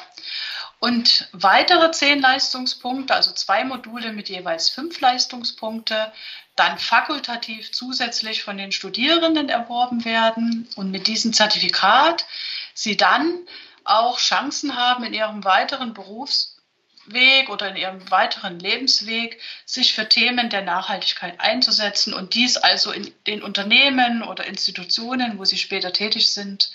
Und 0.81 1.29
weitere 1.33 1.91
zehn 1.91 2.21
Leistungspunkte, 2.21 3.13
also 3.15 3.33
zwei 3.33 3.65
Module 3.65 4.13
mit 4.13 4.29
jeweils 4.29 4.69
fünf 4.69 5.01
Leistungspunkte, 5.01 6.13
dann 6.59 6.79
fakultativ 6.79 7.73
zusätzlich 7.73 8.43
von 8.43 8.57
den 8.57 8.73
Studierenden 8.73 9.49
erworben 9.49 10.05
werden 10.05 10.69
und 10.77 10.91
mit 10.91 11.07
diesem 11.07 11.33
Zertifikat 11.33 12.27
sie 12.75 12.97
dann 12.97 13.47
auch 13.85 14.19
Chancen 14.19 14.77
haben, 14.77 15.05
in 15.05 15.15
ihrem 15.15 15.45
weiteren 15.45 15.95
Berufsweg 15.95 17.49
oder 17.49 17.69
in 17.69 17.77
ihrem 17.77 18.11
weiteren 18.11 18.59
Lebensweg 18.59 19.41
sich 19.65 19.95
für 19.95 20.09
Themen 20.09 20.51
der 20.51 20.63
Nachhaltigkeit 20.63 21.41
einzusetzen 21.41 22.13
und 22.13 22.35
dies 22.35 22.57
also 22.57 22.93
in 22.93 23.13
den 23.27 23.43
Unternehmen 23.43 24.23
oder 24.23 24.47
Institutionen, 24.47 25.39
wo 25.39 25.45
sie 25.45 25.59
später 25.59 25.93
tätig 25.93 26.33
sind, 26.33 26.71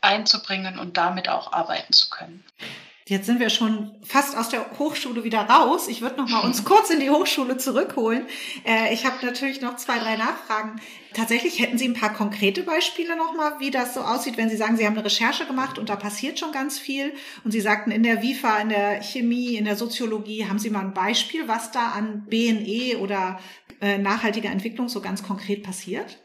einzubringen 0.00 0.78
und 0.78 0.96
damit 0.96 1.28
auch 1.28 1.52
arbeiten 1.52 1.92
zu 1.92 2.08
können. 2.08 2.44
Jetzt 3.10 3.26
sind 3.26 3.40
wir 3.40 3.50
schon 3.50 3.90
fast 4.04 4.36
aus 4.36 4.50
der 4.50 4.78
Hochschule 4.78 5.24
wieder 5.24 5.40
raus. 5.40 5.88
Ich 5.88 6.00
würde 6.00 6.16
noch 6.18 6.28
mal 6.28 6.44
uns 6.44 6.64
kurz 6.64 6.90
in 6.90 7.00
die 7.00 7.10
Hochschule 7.10 7.56
zurückholen. 7.56 8.24
Äh, 8.64 8.94
ich 8.94 9.04
habe 9.04 9.26
natürlich 9.26 9.60
noch 9.60 9.74
zwei, 9.74 9.98
drei 9.98 10.14
Nachfragen. 10.14 10.80
Tatsächlich 11.12 11.58
hätten 11.58 11.76
Sie 11.76 11.88
ein 11.88 11.94
paar 11.94 12.14
konkrete 12.14 12.62
Beispiele 12.62 13.16
noch 13.16 13.34
mal, 13.34 13.58
wie 13.58 13.72
das 13.72 13.94
so 13.94 14.00
aussieht, 14.02 14.36
wenn 14.36 14.48
Sie 14.48 14.56
sagen, 14.56 14.76
Sie 14.76 14.86
haben 14.86 14.94
eine 14.94 15.04
Recherche 15.04 15.44
gemacht 15.44 15.76
und 15.76 15.88
da 15.88 15.96
passiert 15.96 16.38
schon 16.38 16.52
ganz 16.52 16.78
viel. 16.78 17.12
Und 17.42 17.50
Sie 17.50 17.60
sagten, 17.60 17.90
in 17.90 18.04
der 18.04 18.22
WIFA, 18.22 18.58
in 18.58 18.68
der 18.68 19.02
Chemie, 19.02 19.56
in 19.56 19.64
der 19.64 19.74
Soziologie, 19.74 20.48
haben 20.48 20.60
Sie 20.60 20.70
mal 20.70 20.82
ein 20.82 20.94
Beispiel, 20.94 21.48
was 21.48 21.72
da 21.72 21.88
an 21.88 22.26
BNE 22.28 22.98
oder 22.98 23.40
äh, 23.80 23.98
nachhaltiger 23.98 24.50
Entwicklung 24.50 24.88
so 24.88 25.00
ganz 25.00 25.24
konkret 25.24 25.64
passiert? 25.64 26.20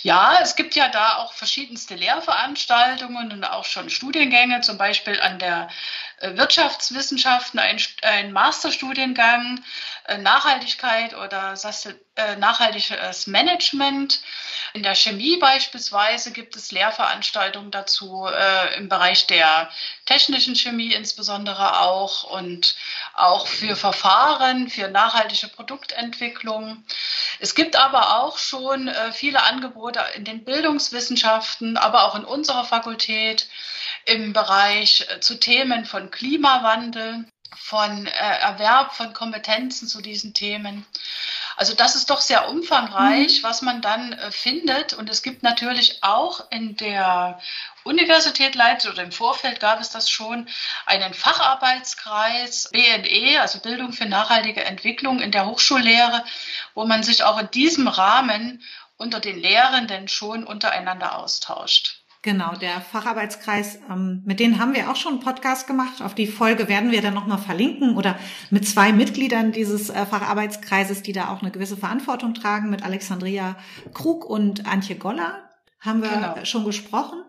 Ja, 0.00 0.38
es 0.42 0.54
gibt 0.54 0.76
ja 0.76 0.88
da 0.88 1.16
auch 1.16 1.32
verschiedenste 1.32 1.96
Lehrveranstaltungen 1.96 3.32
und 3.32 3.44
auch 3.44 3.64
schon 3.64 3.90
Studiengänge, 3.90 4.60
zum 4.60 4.78
Beispiel 4.78 5.20
an 5.20 5.38
der 5.38 5.68
Wirtschaftswissenschaften, 6.20 7.60
ein, 7.60 8.32
Masterstudiengang, 8.32 9.62
äh, 10.06 10.18
Nachhaltigkeit 10.18 11.14
oder 11.14 11.54
äh, 12.16 12.36
nachhaltiges 12.36 13.26
Management. 13.26 14.20
In 14.74 14.82
der 14.82 14.94
Chemie 14.94 15.36
beispielsweise 15.36 16.32
gibt 16.32 16.56
es 16.56 16.72
Lehrveranstaltungen 16.72 17.70
dazu, 17.70 18.26
äh, 18.26 18.76
im 18.76 18.88
Bereich 18.88 19.26
der 19.26 19.70
technischen 20.06 20.56
Chemie 20.56 20.92
insbesondere 20.92 21.80
auch 21.80 22.24
und 22.24 22.74
auch 23.14 23.46
für 23.46 23.76
Verfahren, 23.76 24.68
für 24.68 24.88
nachhaltige 24.88 25.48
Produktentwicklung. 25.48 26.84
Es 27.38 27.54
gibt 27.54 27.76
aber 27.76 28.18
auch 28.20 28.38
schon 28.38 28.88
äh, 28.88 29.12
viele 29.12 29.44
Angebote 29.44 30.04
in 30.14 30.24
den 30.24 30.44
Bildungswissenschaften, 30.44 31.76
aber 31.76 32.04
auch 32.04 32.16
in 32.16 32.24
unserer 32.24 32.64
Fakultät 32.64 33.48
im 34.08 34.32
Bereich 34.32 35.06
äh, 35.08 35.20
zu 35.20 35.38
Themen 35.38 35.84
von 35.84 36.10
Klimawandel 36.10 37.26
von 37.56 38.06
äh, 38.06 38.10
Erwerb 38.10 38.94
von 38.94 39.12
Kompetenzen 39.12 39.88
zu 39.88 40.00
diesen 40.00 40.32
Themen. 40.32 40.86
Also 41.56 41.74
das 41.74 41.96
ist 41.96 42.08
doch 42.08 42.20
sehr 42.20 42.48
umfangreich, 42.48 43.38
mhm. 43.38 43.42
was 43.42 43.62
man 43.62 43.82
dann 43.82 44.12
äh, 44.12 44.30
findet. 44.30 44.94
Und 44.94 45.10
es 45.10 45.22
gibt 45.22 45.42
natürlich 45.42 46.02
auch 46.02 46.50
in 46.50 46.76
der 46.76 47.38
Universität 47.84 48.54
Leipzig 48.54 48.92
oder 48.92 49.02
im 49.02 49.12
Vorfeld 49.12 49.60
gab 49.60 49.80
es 49.80 49.90
das 49.90 50.08
schon, 50.08 50.48
einen 50.86 51.12
Facharbeitskreis 51.12 52.70
BNE, 52.72 53.40
also 53.40 53.58
Bildung 53.60 53.92
für 53.92 54.06
nachhaltige 54.06 54.64
Entwicklung 54.64 55.20
in 55.20 55.32
der 55.32 55.46
Hochschullehre, 55.46 56.24
wo 56.74 56.86
man 56.86 57.02
sich 57.02 57.24
auch 57.24 57.38
in 57.38 57.50
diesem 57.50 57.88
Rahmen 57.88 58.62
unter 58.96 59.20
den 59.20 59.38
Lehrenden 59.38 60.08
schon 60.08 60.44
untereinander 60.44 61.18
austauscht. 61.18 61.97
Genau, 62.22 62.56
der 62.56 62.80
Facharbeitskreis, 62.80 63.78
ähm, 63.88 64.22
mit 64.24 64.40
denen 64.40 64.58
haben 64.58 64.74
wir 64.74 64.90
auch 64.90 64.96
schon 64.96 65.14
einen 65.14 65.22
Podcast 65.22 65.68
gemacht. 65.68 66.02
Auf 66.02 66.14
die 66.14 66.26
Folge 66.26 66.68
werden 66.68 66.90
wir 66.90 67.00
dann 67.00 67.14
nochmal 67.14 67.38
verlinken 67.38 67.96
oder 67.96 68.18
mit 68.50 68.66
zwei 68.66 68.92
Mitgliedern 68.92 69.52
dieses 69.52 69.88
äh, 69.88 70.04
Facharbeitskreises, 70.04 71.02
die 71.02 71.12
da 71.12 71.28
auch 71.28 71.42
eine 71.42 71.52
gewisse 71.52 71.76
Verantwortung 71.76 72.34
tragen, 72.34 72.70
mit 72.70 72.84
Alexandria 72.84 73.56
Krug 73.94 74.24
und 74.24 74.66
Antje 74.66 74.96
Goller 74.96 75.48
haben 75.80 76.02
wir 76.02 76.08
genau. 76.08 76.44
schon 76.44 76.64
gesprochen. 76.64 77.22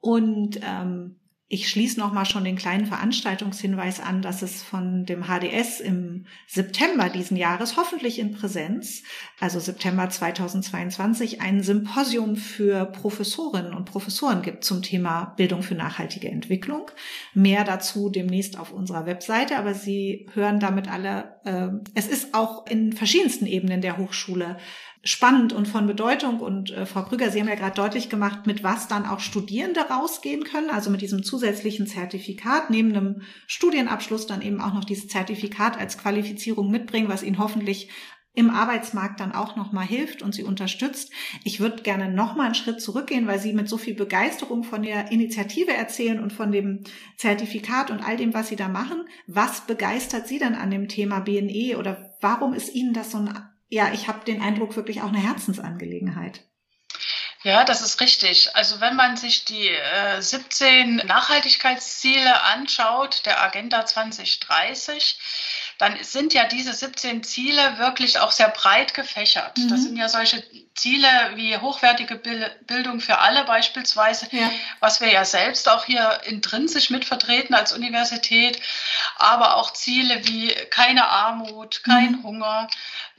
Und 0.00 0.58
ähm, 0.62 1.20
ich 1.52 1.68
schließe 1.68 2.00
nochmal 2.00 2.24
schon 2.24 2.44
den 2.44 2.56
kleinen 2.56 2.86
Veranstaltungshinweis 2.86 4.00
an, 4.00 4.22
dass 4.22 4.40
es 4.40 4.62
von 4.62 5.04
dem 5.04 5.24
HDS 5.24 5.80
im 5.80 6.24
September 6.46 7.10
diesen 7.10 7.36
Jahres, 7.36 7.76
hoffentlich 7.76 8.18
in 8.18 8.32
Präsenz, 8.32 9.02
also 9.38 9.60
September 9.60 10.08
2022, 10.08 11.42
ein 11.42 11.62
Symposium 11.62 12.36
für 12.36 12.86
Professorinnen 12.86 13.74
und 13.74 13.84
Professoren 13.84 14.40
gibt 14.40 14.64
zum 14.64 14.80
Thema 14.80 15.34
Bildung 15.36 15.62
für 15.62 15.74
nachhaltige 15.74 16.30
Entwicklung. 16.30 16.90
Mehr 17.34 17.64
dazu 17.64 18.08
demnächst 18.08 18.58
auf 18.58 18.72
unserer 18.72 19.04
Webseite, 19.04 19.58
aber 19.58 19.74
Sie 19.74 20.30
hören 20.32 20.58
damit 20.58 20.88
alle, 20.88 21.34
äh, 21.44 21.68
es 21.94 22.08
ist 22.08 22.32
auch 22.32 22.66
in 22.66 22.94
verschiedensten 22.94 23.44
Ebenen 23.44 23.82
der 23.82 23.98
Hochschule 23.98 24.56
spannend 25.04 25.52
und 25.52 25.66
von 25.66 25.86
Bedeutung. 25.86 26.40
Und 26.40 26.70
äh, 26.70 26.86
Frau 26.86 27.02
Krüger, 27.02 27.30
Sie 27.30 27.40
haben 27.40 27.48
ja 27.48 27.54
gerade 27.54 27.74
deutlich 27.74 28.08
gemacht, 28.08 28.46
mit 28.46 28.62
was 28.62 28.88
dann 28.88 29.06
auch 29.06 29.20
Studierende 29.20 29.80
rausgehen 29.80 30.44
können, 30.44 30.70
also 30.70 30.90
mit 30.90 31.02
diesem 31.02 31.22
zusätzlichen 31.22 31.86
Zertifikat, 31.86 32.70
neben 32.70 32.90
einem 32.90 33.22
Studienabschluss 33.46 34.26
dann 34.26 34.42
eben 34.42 34.60
auch 34.60 34.74
noch 34.74 34.84
dieses 34.84 35.08
Zertifikat 35.08 35.78
als 35.78 35.98
Qualifizierung 35.98 36.70
mitbringen, 36.70 37.08
was 37.08 37.22
Ihnen 37.22 37.38
hoffentlich 37.38 37.88
im 38.34 38.48
Arbeitsmarkt 38.48 39.20
dann 39.20 39.32
auch 39.32 39.56
nochmal 39.56 39.84
hilft 39.84 40.22
und 40.22 40.34
sie 40.34 40.42
unterstützt. 40.42 41.12
Ich 41.44 41.60
würde 41.60 41.82
gerne 41.82 42.10
nochmal 42.10 42.46
einen 42.46 42.54
Schritt 42.54 42.80
zurückgehen, 42.80 43.26
weil 43.26 43.38
Sie 43.38 43.52
mit 43.52 43.68
so 43.68 43.76
viel 43.76 43.94
Begeisterung 43.94 44.64
von 44.64 44.82
der 44.82 45.12
Initiative 45.12 45.72
erzählen 45.72 46.18
und 46.18 46.32
von 46.32 46.50
dem 46.50 46.84
Zertifikat 47.18 47.90
und 47.90 48.00
all 48.00 48.16
dem, 48.16 48.32
was 48.32 48.48
Sie 48.48 48.56
da 48.56 48.68
machen. 48.68 49.04
Was 49.26 49.66
begeistert 49.66 50.28
Sie 50.28 50.38
denn 50.38 50.54
an 50.54 50.70
dem 50.70 50.88
Thema 50.88 51.20
BNE 51.20 51.76
oder 51.78 52.16
warum 52.22 52.54
ist 52.54 52.74
Ihnen 52.74 52.94
das 52.94 53.10
so 53.10 53.18
ein 53.18 53.51
ja, 53.72 53.90
ich 53.90 54.06
habe 54.06 54.22
den 54.26 54.42
Eindruck, 54.42 54.76
wirklich 54.76 55.00
auch 55.00 55.08
eine 55.08 55.22
Herzensangelegenheit. 55.22 56.42
Ja, 57.42 57.64
das 57.64 57.80
ist 57.80 58.00
richtig. 58.02 58.54
Also 58.54 58.80
wenn 58.80 58.94
man 58.94 59.16
sich 59.16 59.46
die 59.46 59.68
äh, 59.68 60.20
17 60.20 60.96
Nachhaltigkeitsziele 60.96 62.42
anschaut, 62.42 63.22
der 63.24 63.42
Agenda 63.42 63.84
2030, 63.84 65.18
dann 65.78 65.96
sind 66.02 66.34
ja 66.34 66.44
diese 66.44 66.72
17 66.72 67.24
Ziele 67.24 67.78
wirklich 67.78 68.20
auch 68.20 68.30
sehr 68.30 68.50
breit 68.50 68.94
gefächert. 68.94 69.56
Mhm. 69.56 69.68
Das 69.68 69.82
sind 69.82 69.96
ja 69.96 70.08
solche 70.08 70.44
Ziele 70.74 71.08
wie 71.34 71.56
hochwertige 71.56 72.16
Bildung 72.16 73.00
für 73.00 73.18
alle 73.18 73.44
beispielsweise, 73.44 74.28
ja. 74.30 74.50
was 74.80 75.00
wir 75.00 75.10
ja 75.10 75.24
selbst 75.24 75.68
auch 75.68 75.84
hier 75.84 76.20
intrinsisch 76.24 76.90
mitvertreten 76.90 77.54
als 77.54 77.72
Universität, 77.72 78.60
aber 79.16 79.56
auch 79.56 79.72
Ziele 79.72 80.26
wie 80.28 80.54
keine 80.70 81.08
Armut, 81.08 81.82
kein 81.82 82.12
mhm. 82.12 82.22
Hunger, 82.22 82.68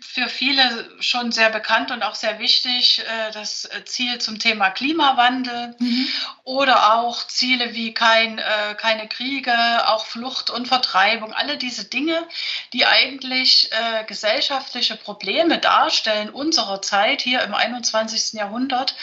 für 0.03 0.27
viele 0.27 0.89
schon 0.99 1.31
sehr 1.31 1.49
bekannt 1.49 1.89
und 1.89 2.03
auch 2.03 2.15
sehr 2.15 2.37
wichtig, 2.37 2.99
äh, 2.99 3.31
das 3.31 3.67
Ziel 3.85 4.19
zum 4.19 4.37
Thema 4.37 4.69
Klimawandel 4.69 5.75
mhm. 5.79 6.07
oder 6.43 6.93
auch 6.93 7.25
Ziele 7.27 7.73
wie 7.73 7.93
kein, 7.93 8.37
äh, 8.37 8.75
keine 8.77 9.07
Kriege, 9.07 9.53
auch 9.87 10.05
Flucht 10.05 10.49
und 10.49 10.67
Vertreibung, 10.67 11.33
alle 11.33 11.57
diese 11.57 11.85
Dinge, 11.85 12.27
die 12.73 12.85
eigentlich 12.85 13.71
äh, 13.71 14.03
gesellschaftliche 14.03 14.97
Probleme 14.97 15.57
darstellen 15.57 16.29
unserer 16.29 16.81
Zeit 16.81 17.21
hier 17.21 17.41
im 17.41 17.55
21. 17.55 18.33
Jahrhundert, 18.33 18.95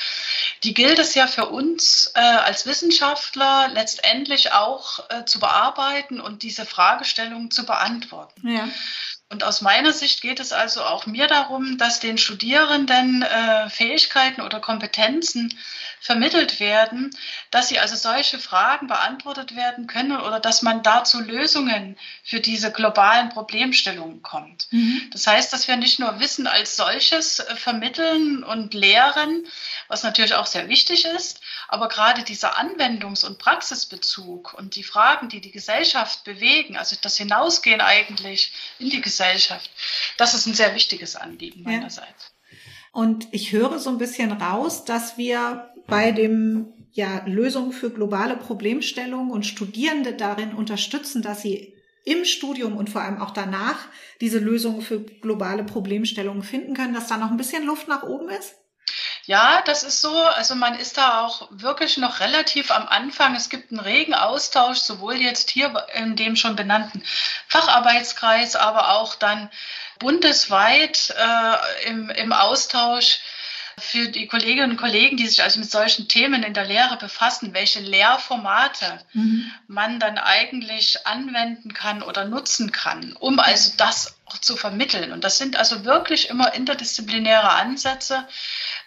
die 0.63 0.75
gilt 0.75 0.99
es 0.99 1.15
ja 1.15 1.27
für 1.27 1.47
uns 1.47 2.13
als 2.15 2.67
Wissenschaftler 2.67 3.69
letztendlich 3.73 4.53
auch 4.53 5.01
zu 5.25 5.41
bearbeiten 5.41 6.21
und 6.21 6.43
diese 6.43 6.67
Fragestellungen 6.67 7.51
zu 7.51 7.65
beantworten. 7.65 8.49
Ja. 8.49 8.69
Und 9.31 9.45
aus 9.45 9.61
meiner 9.61 9.93
Sicht 9.93 10.23
geht 10.23 10.41
es 10.41 10.53
also 10.53 10.83
auch 10.83 11.07
mir 11.07 11.29
darum, 11.29 11.79
dass 11.79 12.01
den 12.01 12.19
Studierenden 12.19 13.23
äh, 13.23 13.71
Fähigkeiten 13.71 14.41
oder 14.41 14.59
Kompetenzen 14.59 15.57
vermittelt 16.01 16.61
werden, 16.61 17.11
dass 17.51 17.69
sie 17.69 17.79
also 17.79 17.95
solche 17.95 18.39
Fragen 18.39 18.87
beantwortet 18.87 19.55
werden 19.55 19.87
können 19.87 20.19
oder 20.19 20.41
dass 20.41 20.63
man 20.63 20.83
dazu 20.83 21.21
Lösungen 21.21 21.97
für 22.25 22.41
diese 22.41 22.73
globalen 22.73 23.29
Problemstellungen 23.29 24.23
kommt. 24.23 24.67
Mhm. 24.71 25.11
Das 25.13 25.27
heißt, 25.27 25.53
dass 25.53 25.69
wir 25.69 25.77
nicht 25.77 25.99
nur 25.99 26.19
Wissen 26.19 26.47
als 26.47 26.77
solches 26.77 27.41
äh, 27.41 27.57
vermitteln 27.57 28.43
und 28.43 28.73
lehren, 28.73 29.47
was 29.89 30.03
natürlich 30.03 30.35
auch 30.35 30.47
sehr 30.47 30.69
wichtig 30.69 31.05
ist, 31.05 31.41
aber 31.69 31.89
gerade 31.89 32.23
dieser 32.23 32.59
Anwendungs- 32.59 33.25
und 33.25 33.39
Praxisbezug 33.39 34.55
und 34.55 34.77
die 34.77 34.85
Fragen, 34.85 35.29
die 35.29 35.41
die 35.41 35.53
Gesellschaft 35.53 36.25
bewegen, 36.25 36.77
also 36.77 36.97
das 37.01 37.19
Hinausgehen 37.19 37.81
eigentlich 37.81 38.53
in 38.79 38.89
die 38.89 39.03
Gesellschaft, 39.03 39.71
das 40.17 40.35
ist 40.35 40.47
ein 40.47 40.55
sehr 40.55 40.75
wichtiges 40.75 41.15
Anliegen 41.15 41.63
meinerseits. 41.63 42.33
Ja. 42.33 42.41
Und 42.93 43.29
ich 43.31 43.53
höre 43.53 43.79
so 43.79 43.91
ein 43.91 43.99
bisschen 43.99 44.33
raus, 44.33 44.85
dass 44.85 45.17
wir 45.17 45.70
bei 45.87 46.13
dem 46.13 46.73
ja, 46.93 47.23
Lösungen 47.27 47.73
für 47.73 47.91
globale 47.91 48.37
Problemstellungen 48.37 49.31
und 49.31 49.47
Studierende 49.47 50.15
darin 50.15 50.55
unterstützen, 50.55 51.23
dass 51.23 51.43
sie 51.43 51.75
im 52.05 52.25
Studium 52.25 52.77
und 52.77 52.91
vor 52.91 53.03
allem 53.03 53.21
auch 53.21 53.31
danach 53.31 53.79
diese 54.21 54.39
Lösungen 54.39 54.83
für 54.83 55.01
globale 55.01 55.65
Problemstellungen 55.65 56.43
finden 56.43 56.75
können, 56.75 56.95
dass 56.95 57.09
da 57.09 57.17
noch 57.17 57.31
ein 57.31 57.37
bisschen 57.37 57.65
Luft 57.65 57.89
nach 57.89 58.03
oben 58.03 58.29
ist? 58.31 58.55
Ja, 59.27 59.63
das 59.65 59.85
ist 59.85 60.01
so. 60.01 60.13
Also 60.17 60.55
man 60.55 60.75
ist 60.75 60.97
da 60.97 61.21
auch 61.21 61.49
wirklich 61.51 61.99
noch 61.99 62.21
relativ 62.21 62.71
am 62.71 62.89
Anfang. 62.89 63.37
Es 63.37 63.49
gibt 63.49 63.71
einen 63.71 63.81
regen 63.81 64.15
Austausch, 64.15 64.79
sowohl 64.79 65.17
jetzt 65.17 65.51
hier 65.51 65.87
in 65.95 66.17
dem 66.17 66.37
schon 66.37 66.57
benannten 66.57 67.05
Facharbeitskreis, 67.47 68.57
aber 68.57 68.97
auch 68.97 69.15
dann 69.15 69.51
bundesweit 70.01 71.15
äh, 71.17 71.89
im, 71.89 72.11
im 72.11 72.33
Austausch 72.33 73.21
für 73.81 74.09
die 74.09 74.27
Kolleginnen 74.27 74.73
und 74.73 74.77
Kollegen, 74.77 75.17
die 75.17 75.27
sich 75.27 75.43
also 75.43 75.59
mit 75.59 75.71
solchen 75.71 76.09
Themen 76.09 76.43
in 76.43 76.55
der 76.55 76.67
Lehre 76.67 76.97
befassen, 76.97 77.55
welche 77.55 77.81
Lehrformate 77.81 79.01
mhm. 79.13 79.51
man 79.67 79.99
dann 79.99 80.19
eigentlich 80.19 81.07
anwenden 81.07 81.73
kann 81.73 82.03
oder 82.03 82.25
nutzen 82.25 82.73
kann, 82.73 83.15
um 83.19 83.39
also 83.39 83.73
das 83.77 84.17
auch 84.27 84.39
zu 84.39 84.57
vermitteln. 84.57 85.13
Und 85.13 85.25
das 85.25 85.39
sind 85.39 85.57
also 85.57 85.85
wirklich 85.85 86.31
immer 86.31 86.55
interdisziplinäre 86.55 87.51
Ansätze, 87.51 88.27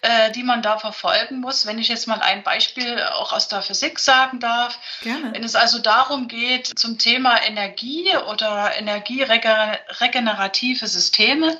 äh, 0.03 0.31
die 0.31 0.43
man 0.43 0.61
da 0.61 0.77
verfolgen 0.77 1.39
muss. 1.39 1.65
Wenn 1.65 1.79
ich 1.79 1.87
jetzt 1.87 2.07
mal 2.07 2.19
ein 2.19 2.43
Beispiel 2.43 3.01
auch 3.01 3.31
aus 3.31 3.47
der 3.47 3.61
Physik 3.61 3.99
sagen 3.99 4.41
darf. 4.41 4.77
Gerne. 5.01 5.31
Wenn 5.31 5.45
es 5.45 5.55
also 5.55 5.79
darum 5.79 6.27
geht, 6.27 6.77
zum 6.77 6.97
Thema 6.97 7.41
Energie 7.41 8.09
oder 8.29 8.77
energieregenerative 8.77 10.87
Systeme, 10.87 11.57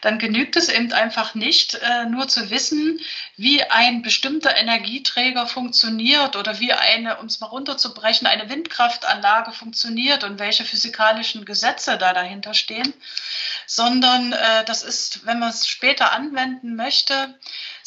dann 0.00 0.18
genügt 0.18 0.56
es 0.56 0.70
eben 0.70 0.94
einfach 0.94 1.34
nicht, 1.34 1.74
äh, 1.74 2.06
nur 2.06 2.26
zu 2.26 2.48
wissen, 2.48 3.00
wie 3.36 3.62
ein 3.62 4.00
bestimmter 4.00 4.56
Energieträger 4.56 5.46
funktioniert 5.46 6.36
oder 6.36 6.60
wie 6.60 6.72
eine, 6.72 7.18
um 7.18 7.26
es 7.26 7.40
mal 7.40 7.48
runterzubrechen, 7.48 8.26
eine 8.26 8.48
Windkraftanlage 8.48 9.52
funktioniert 9.52 10.24
und 10.24 10.38
welche 10.38 10.64
physikalischen 10.64 11.44
Gesetze 11.44 11.98
da 11.98 12.14
dahinter 12.14 12.54
stehen, 12.54 12.94
sondern 13.66 14.32
äh, 14.32 14.64
das 14.64 14.82
ist, 14.82 15.26
wenn 15.26 15.38
man 15.38 15.50
es 15.50 15.68
später 15.68 16.12
anwenden 16.12 16.76
möchte, 16.76 17.34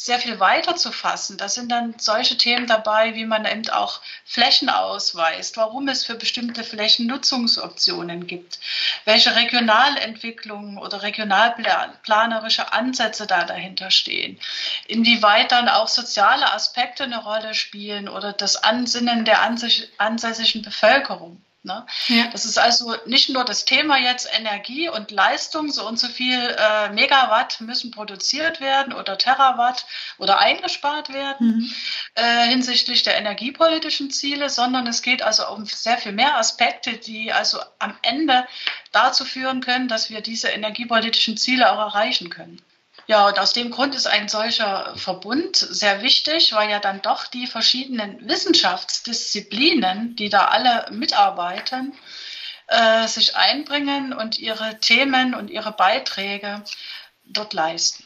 sehr 0.00 0.20
viel 0.20 0.38
weiter 0.38 0.76
zu 0.76 0.92
fassen. 0.92 1.38
Da 1.38 1.48
sind 1.48 1.72
dann 1.72 1.98
solche 1.98 2.38
Themen 2.38 2.68
dabei, 2.68 3.16
wie 3.16 3.24
man 3.24 3.44
eben 3.44 3.68
auch 3.70 4.00
Flächen 4.24 4.68
ausweist, 4.68 5.56
warum 5.56 5.88
es 5.88 6.04
für 6.04 6.14
bestimmte 6.14 6.62
Flächen 6.62 7.08
Nutzungsoptionen 7.08 8.28
gibt, 8.28 8.60
welche 9.04 9.34
Regionalentwicklungen 9.34 10.78
oder 10.78 11.02
regionalplanerische 11.02 12.72
Ansätze 12.72 13.26
da 13.26 13.42
dahinter 13.42 13.90
stehen, 13.90 14.38
inwieweit 14.86 15.50
dann 15.50 15.68
auch 15.68 15.88
soziale 15.88 16.52
Aspekte 16.52 17.02
eine 17.02 17.20
Rolle 17.24 17.54
spielen 17.54 18.08
oder 18.08 18.32
das 18.32 18.54
Ansinnen 18.54 19.24
der 19.24 19.42
ansässigen 19.42 20.62
Bevölkerung. 20.62 21.42
Ne? 21.64 21.84
Ja. 22.06 22.28
Das 22.28 22.44
ist 22.44 22.56
also 22.56 22.94
nicht 23.06 23.30
nur 23.30 23.44
das 23.44 23.64
Thema 23.64 23.98
jetzt 23.98 24.28
Energie 24.32 24.88
und 24.88 25.10
Leistung, 25.10 25.70
so 25.72 25.86
und 25.86 25.98
so 25.98 26.06
viel 26.06 26.38
äh, 26.56 26.90
Megawatt 26.90 27.60
müssen 27.60 27.90
produziert 27.90 28.60
werden 28.60 28.92
oder 28.92 29.18
Terawatt 29.18 29.84
oder 30.18 30.38
eingespart 30.38 31.12
werden 31.12 31.46
mhm. 31.48 31.74
äh, 32.14 32.46
hinsichtlich 32.46 33.02
der 33.02 33.18
energiepolitischen 33.18 34.10
Ziele, 34.12 34.50
sondern 34.50 34.86
es 34.86 35.02
geht 35.02 35.22
also 35.22 35.48
um 35.48 35.66
sehr 35.66 35.98
viel 35.98 36.12
mehr 36.12 36.36
Aspekte, 36.36 36.92
die 36.92 37.32
also 37.32 37.58
am 37.80 37.98
Ende 38.02 38.46
dazu 38.92 39.24
führen 39.24 39.60
können, 39.60 39.88
dass 39.88 40.10
wir 40.10 40.20
diese 40.20 40.48
energiepolitischen 40.48 41.36
Ziele 41.36 41.72
auch 41.72 41.78
erreichen 41.78 42.30
können. 42.30 42.62
Ja, 43.08 43.26
und 43.26 43.38
aus 43.38 43.54
dem 43.54 43.70
Grund 43.70 43.94
ist 43.94 44.06
ein 44.06 44.28
solcher 44.28 44.94
Verbund 44.96 45.56
sehr 45.56 46.02
wichtig, 46.02 46.52
weil 46.52 46.68
ja 46.70 46.78
dann 46.78 47.00
doch 47.00 47.26
die 47.26 47.46
verschiedenen 47.46 48.28
Wissenschaftsdisziplinen, 48.28 50.14
die 50.14 50.28
da 50.28 50.48
alle 50.48 50.86
mitarbeiten, 50.90 51.94
äh, 52.66 53.08
sich 53.08 53.34
einbringen 53.34 54.12
und 54.12 54.38
ihre 54.38 54.78
Themen 54.80 55.34
und 55.34 55.48
ihre 55.48 55.72
Beiträge 55.72 56.62
dort 57.24 57.54
leisten. 57.54 58.04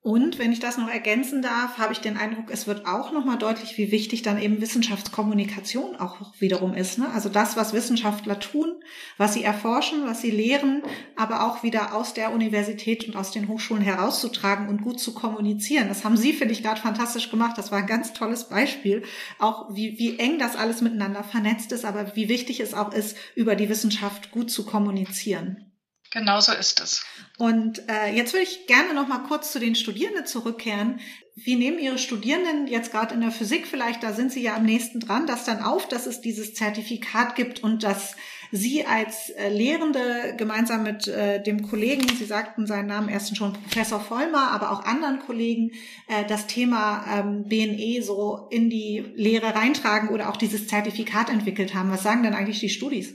Und 0.00 0.38
wenn 0.38 0.52
ich 0.52 0.60
das 0.60 0.78
noch 0.78 0.88
ergänzen 0.88 1.42
darf, 1.42 1.76
habe 1.76 1.92
ich 1.92 1.98
den 1.98 2.16
Eindruck, 2.16 2.50
es 2.50 2.68
wird 2.68 2.86
auch 2.86 3.10
nochmal 3.10 3.36
deutlich, 3.36 3.76
wie 3.78 3.90
wichtig 3.90 4.22
dann 4.22 4.40
eben 4.40 4.60
Wissenschaftskommunikation 4.60 5.96
auch 5.96 6.32
wiederum 6.38 6.72
ist. 6.72 6.98
Ne? 6.98 7.10
Also 7.12 7.28
das, 7.28 7.56
was 7.56 7.72
Wissenschaftler 7.72 8.38
tun, 8.38 8.80
was 9.16 9.34
sie 9.34 9.42
erforschen, 9.42 10.06
was 10.06 10.20
sie 10.20 10.30
lehren, 10.30 10.82
aber 11.16 11.44
auch 11.44 11.64
wieder 11.64 11.96
aus 11.96 12.14
der 12.14 12.32
Universität 12.32 13.08
und 13.08 13.16
aus 13.16 13.32
den 13.32 13.48
Hochschulen 13.48 13.82
herauszutragen 13.82 14.68
und 14.68 14.82
gut 14.82 15.00
zu 15.00 15.14
kommunizieren. 15.14 15.88
Das 15.88 16.04
haben 16.04 16.16
Sie, 16.16 16.32
finde 16.32 16.54
ich, 16.54 16.62
gerade 16.62 16.80
fantastisch 16.80 17.28
gemacht. 17.28 17.58
Das 17.58 17.72
war 17.72 17.78
ein 17.78 17.86
ganz 17.86 18.12
tolles 18.12 18.48
Beispiel. 18.48 19.02
Auch 19.40 19.74
wie, 19.74 19.98
wie 19.98 20.18
eng 20.20 20.38
das 20.38 20.54
alles 20.54 20.80
miteinander 20.80 21.24
vernetzt 21.24 21.72
ist, 21.72 21.84
aber 21.84 22.14
wie 22.14 22.28
wichtig 22.28 22.60
es 22.60 22.72
auch 22.72 22.94
ist, 22.94 23.16
über 23.34 23.56
die 23.56 23.68
Wissenschaft 23.68 24.30
gut 24.30 24.50
zu 24.50 24.64
kommunizieren. 24.64 25.67
Genau 26.10 26.40
so 26.40 26.52
ist 26.52 26.80
es. 26.80 27.04
Und 27.36 27.82
äh, 27.88 28.14
jetzt 28.14 28.32
würde 28.32 28.44
ich 28.44 28.66
gerne 28.66 28.94
noch 28.94 29.08
mal 29.08 29.18
kurz 29.18 29.52
zu 29.52 29.60
den 29.60 29.74
Studierenden 29.74 30.24
zurückkehren. 30.24 31.00
Wie 31.36 31.54
nehmen 31.54 31.78
Ihre 31.78 31.98
Studierenden 31.98 32.66
jetzt 32.66 32.90
gerade 32.90 33.14
in 33.14 33.20
der 33.20 33.30
Physik 33.30 33.66
vielleicht, 33.66 34.02
da 34.02 34.12
sind 34.12 34.32
Sie 34.32 34.42
ja 34.42 34.56
am 34.56 34.64
nächsten 34.64 35.00
dran, 35.00 35.26
das 35.26 35.44
dann 35.44 35.62
auf, 35.62 35.86
dass 35.86 36.06
es 36.06 36.20
dieses 36.20 36.54
Zertifikat 36.54 37.36
gibt 37.36 37.62
und 37.62 37.82
dass 37.82 38.16
Sie 38.50 38.86
als 38.86 39.28
äh, 39.30 39.50
Lehrende 39.50 40.34
gemeinsam 40.38 40.82
mit 40.82 41.06
äh, 41.06 41.42
dem 41.42 41.68
Kollegen, 41.68 42.08
Sie 42.08 42.24
sagten 42.24 42.66
seinen 42.66 42.86
Namen 42.86 43.10
erst 43.10 43.36
schon 43.36 43.52
Professor 43.52 44.00
Vollmer, 44.00 44.50
aber 44.50 44.72
auch 44.72 44.86
anderen 44.86 45.18
Kollegen, 45.18 45.72
äh, 46.08 46.24
das 46.26 46.46
Thema 46.46 47.04
ähm, 47.06 47.44
BNE 47.44 48.02
so 48.02 48.48
in 48.50 48.70
die 48.70 49.04
Lehre 49.14 49.54
reintragen 49.54 50.08
oder 50.08 50.30
auch 50.30 50.38
dieses 50.38 50.66
Zertifikat 50.66 51.28
entwickelt 51.28 51.74
haben. 51.74 51.90
Was 51.90 52.02
sagen 52.02 52.22
denn 52.22 52.34
eigentlich 52.34 52.60
die 52.60 52.70
Studis? 52.70 53.14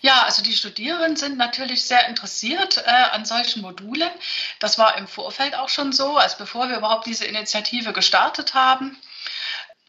Ja, 0.00 0.22
also 0.22 0.42
die 0.42 0.54
Studierenden 0.54 1.16
sind 1.16 1.36
natürlich 1.36 1.84
sehr 1.84 2.08
interessiert 2.08 2.78
äh, 2.86 2.90
an 2.90 3.24
solchen 3.24 3.62
Modulen. 3.62 4.10
Das 4.58 4.78
war 4.78 4.96
im 4.98 5.06
Vorfeld 5.06 5.54
auch 5.54 5.68
schon 5.68 5.92
so, 5.92 6.16
als 6.16 6.36
bevor 6.36 6.68
wir 6.68 6.76
überhaupt 6.76 7.06
diese 7.06 7.24
Initiative 7.24 7.92
gestartet 7.92 8.54
haben 8.54 8.96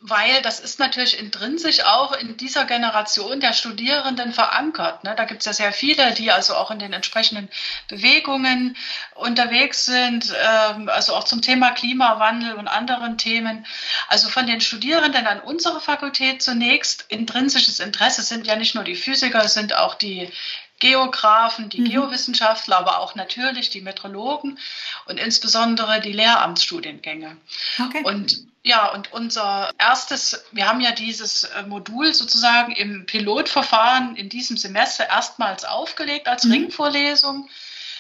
weil 0.08 0.42
das 0.44 0.60
ist 0.60 0.80
natürlich 0.80 1.18
intrinsisch 1.20 1.84
auch 1.84 2.16
in 2.16 2.38
dieser 2.38 2.66
Generation 2.66 3.40
der 3.40 3.54
Studierenden 3.54 4.34
verankert. 4.34 5.04
Ne? 5.04 5.16
Da 5.18 5.26
gibt 5.26 5.40
es 5.40 5.46
ja 5.46 5.54
sehr 5.54 5.74
viele, 5.74 6.14
die 6.14 6.32
also 6.32 6.56
auch 6.56 6.70
in 6.70 6.78
den 6.78 6.94
entsprechenden 6.94 7.50
Bewegungen 7.88 8.78
unterwegs 9.16 9.86
sind, 9.86 10.32
ähm, 10.44 10.90
also 10.90 11.16
auch 11.16 11.24
zum 11.24 11.42
Thema 11.42 11.72
Klimawandel 11.72 12.54
und 12.54 12.68
anderen 12.68 13.18
Themen. 13.18 13.66
Also 14.08 14.30
von 14.30 14.46
den 14.46 14.62
Studierenden 14.62 15.25
an 15.25 15.40
unserer 15.40 15.82
Fakultät 15.82 16.44
zunächst 16.44 17.06
intrinsisches 17.08 17.79
Interesse 17.79 18.22
sind 18.22 18.46
ja 18.46 18.56
nicht 18.56 18.75
nur 18.75 18.84
die 18.84 18.96
Physiker, 18.96 19.48
sind 19.48 19.75
auch 19.75 19.96
die 19.96 20.32
Geografen, 20.79 21.70
die 21.70 21.81
mhm. 21.81 21.90
Geowissenschaftler, 21.90 22.77
aber 22.77 23.00
auch 23.00 23.16
natürlich 23.16 23.70
die 23.70 23.81
Metrologen 23.81 24.59
und 25.05 25.18
insbesondere 25.18 26.01
die 26.01 26.11
Lehramtsstudiengänge. 26.11 27.38
Okay. 27.79 28.03
Und 28.03 28.46
ja, 28.64 28.92
und 28.92 29.14
unser 29.14 29.70
erstes, 29.77 30.44
wir 30.51 30.68
haben 30.68 30.81
ja 30.81 30.92
dieses 30.92 31.44
äh, 31.44 31.64
Modul 31.64 32.14
sozusagen 32.14 32.72
im 32.72 33.05
Pilotverfahren 33.05 34.16
in 34.16 34.27
diesem 34.27 34.57
Semester 34.57 35.07
erstmals 35.07 35.66
aufgelegt 35.66 36.27
als 36.27 36.46
mhm. 36.46 36.51
Ringvorlesung 36.51 37.48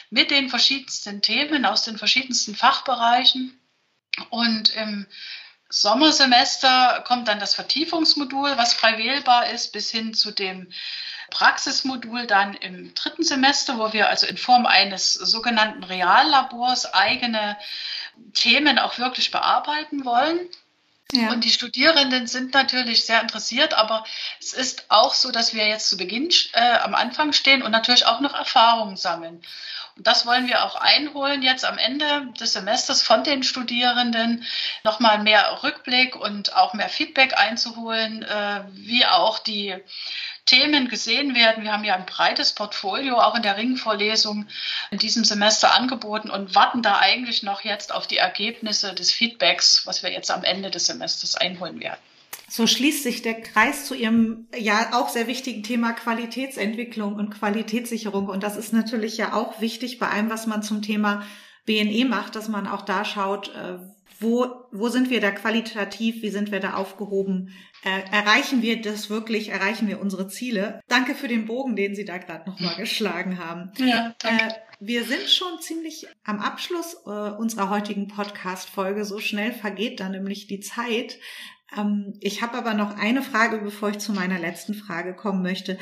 mit 0.09 0.31
den 0.31 0.49
verschiedensten 0.49 1.21
Themen 1.21 1.65
aus 1.65 1.83
den 1.83 1.97
verschiedensten 1.97 2.55
Fachbereichen. 2.55 3.59
Und 4.29 4.69
im 4.75 5.05
Sommersemester 5.69 7.03
kommt 7.07 7.27
dann 7.27 7.39
das 7.39 7.53
Vertiefungsmodul, 7.53 8.57
was 8.57 8.73
frei 8.73 8.97
wählbar 8.97 9.49
ist, 9.49 9.71
bis 9.71 9.91
hin 9.91 10.13
zu 10.13 10.31
dem 10.31 10.71
Praxismodul 11.29 12.27
dann 12.27 12.53
im 12.55 12.93
dritten 12.93 13.23
Semester, 13.23 13.77
wo 13.77 13.93
wir 13.93 14.09
also 14.09 14.25
in 14.25 14.37
Form 14.37 14.65
eines 14.65 15.13
sogenannten 15.13 15.83
Reallabors 15.83 16.93
eigene 16.93 17.57
Themen 18.33 18.79
auch 18.79 18.97
wirklich 18.97 19.31
bearbeiten 19.31 20.05
wollen. 20.05 20.39
Ja. 21.11 21.29
Und 21.29 21.43
die 21.43 21.51
Studierenden 21.51 22.27
sind 22.27 22.53
natürlich 22.53 23.05
sehr 23.05 23.21
interessiert, 23.21 23.73
aber 23.73 24.03
es 24.39 24.53
ist 24.53 24.85
auch 24.89 25.13
so, 25.13 25.31
dass 25.31 25.53
wir 25.53 25.67
jetzt 25.67 25.89
zu 25.89 25.97
Beginn 25.97 26.29
äh, 26.53 26.77
am 26.79 26.95
Anfang 26.95 27.31
stehen 27.31 27.61
und 27.61 27.71
natürlich 27.71 28.05
auch 28.05 28.21
noch 28.21 28.33
Erfahrungen 28.33 28.97
sammeln. 28.97 29.41
Und 29.95 30.07
das 30.07 30.25
wollen 30.25 30.47
wir 30.47 30.65
auch 30.65 30.75
einholen 30.75 31.41
jetzt 31.41 31.63
am 31.63 31.77
Ende 31.77 32.27
des 32.39 32.53
Semesters 32.53 33.01
von 33.01 33.23
den 33.23 33.43
Studierenden, 33.43 34.45
nochmal 34.83 35.19
mehr 35.19 35.63
Rückblick 35.63 36.17
und 36.17 36.53
auch 36.55 36.73
mehr 36.73 36.89
Feedback 36.89 37.37
einzuholen, 37.37 38.23
äh, 38.23 38.63
wie 38.71 39.05
auch 39.05 39.39
die 39.39 39.75
Themen 40.45 40.87
gesehen 40.87 41.33
werden. 41.35 41.63
Wir 41.63 41.73
haben 41.73 41.83
ja 41.83 41.95
ein 41.95 42.05
breites 42.05 42.53
Portfolio 42.53 43.15
auch 43.19 43.35
in 43.35 43.41
der 43.41 43.57
Ringvorlesung 43.57 44.45
in 44.91 44.99
diesem 44.99 45.23
Semester 45.23 45.73
angeboten 45.73 46.29
und 46.29 46.53
warten 46.53 46.81
da 46.81 46.99
eigentlich 46.99 47.43
noch 47.43 47.61
jetzt 47.61 47.93
auf 47.93 48.07
die 48.07 48.17
Ergebnisse 48.17 48.93
des 48.93 49.11
Feedbacks, 49.11 49.85
was 49.85 50.03
wir 50.03 50.11
jetzt 50.11 50.29
am 50.31 50.43
Ende 50.43 50.69
des 50.69 50.85
Semesters 50.85 51.35
einholen 51.35 51.79
werden. 51.79 51.99
So 52.47 52.67
schließt 52.67 53.01
sich 53.01 53.23
der 53.23 53.41
Kreis 53.41 53.85
zu 53.85 53.95
Ihrem 53.95 54.47
ja 54.55 54.91
auch 54.93 55.09
sehr 55.09 55.25
wichtigen 55.25 55.63
Thema 55.63 55.93
Qualitätsentwicklung 55.93 57.15
und 57.15 57.31
Qualitätssicherung. 57.31 58.27
Und 58.27 58.43
das 58.43 58.55
ist 58.55 58.71
natürlich 58.71 59.17
ja 59.17 59.33
auch 59.33 59.61
wichtig 59.61 59.97
bei 59.97 60.09
allem, 60.09 60.29
was 60.29 60.45
man 60.45 60.61
zum 60.61 60.83
Thema 60.83 61.25
BNE 61.65 62.05
macht, 62.05 62.35
dass 62.35 62.47
man 62.47 62.67
auch 62.67 62.83
da 62.83 63.03
schaut, 63.03 63.49
äh, 63.49 63.79
wo, 64.19 64.47
wo 64.71 64.89
sind 64.89 65.09
wir 65.09 65.21
da 65.21 65.31
qualitativ, 65.31 66.21
wie 66.21 66.29
sind 66.29 66.51
wir 66.51 66.59
da 66.59 66.75
aufgehoben, 66.75 67.53
äh, 67.83 68.01
erreichen 68.11 68.61
wir 68.61 68.81
das 68.81 69.09
wirklich, 69.09 69.49
erreichen 69.49 69.87
wir 69.87 69.99
unsere 70.01 70.27
Ziele. 70.27 70.81
Danke 70.87 71.15
für 71.15 71.27
den 71.27 71.45
Bogen, 71.45 71.75
den 71.75 71.95
Sie 71.95 72.05
da 72.05 72.17
gerade 72.17 72.49
nochmal 72.49 72.75
geschlagen 72.77 73.37
haben. 73.37 73.71
Ja, 73.77 74.15
danke. 74.19 74.45
Äh, 74.45 74.53
wir 74.79 75.05
sind 75.05 75.29
schon 75.29 75.61
ziemlich 75.61 76.07
am 76.23 76.39
Abschluss 76.39 76.97
äh, 77.05 77.09
unserer 77.09 77.69
heutigen 77.69 78.07
Podcast-Folge. 78.07 79.05
So 79.05 79.19
schnell 79.19 79.53
vergeht 79.53 79.99
da 79.99 80.09
nämlich 80.09 80.47
die 80.47 80.59
Zeit. 80.59 81.17
Ähm, 81.77 82.17
ich 82.19 82.41
habe 82.41 82.57
aber 82.57 82.73
noch 82.73 82.97
eine 82.97 83.21
Frage, 83.21 83.59
bevor 83.59 83.89
ich 83.89 83.99
zu 83.99 84.11
meiner 84.11 84.39
letzten 84.39 84.73
Frage 84.73 85.15
kommen 85.15 85.41
möchte. 85.41 85.77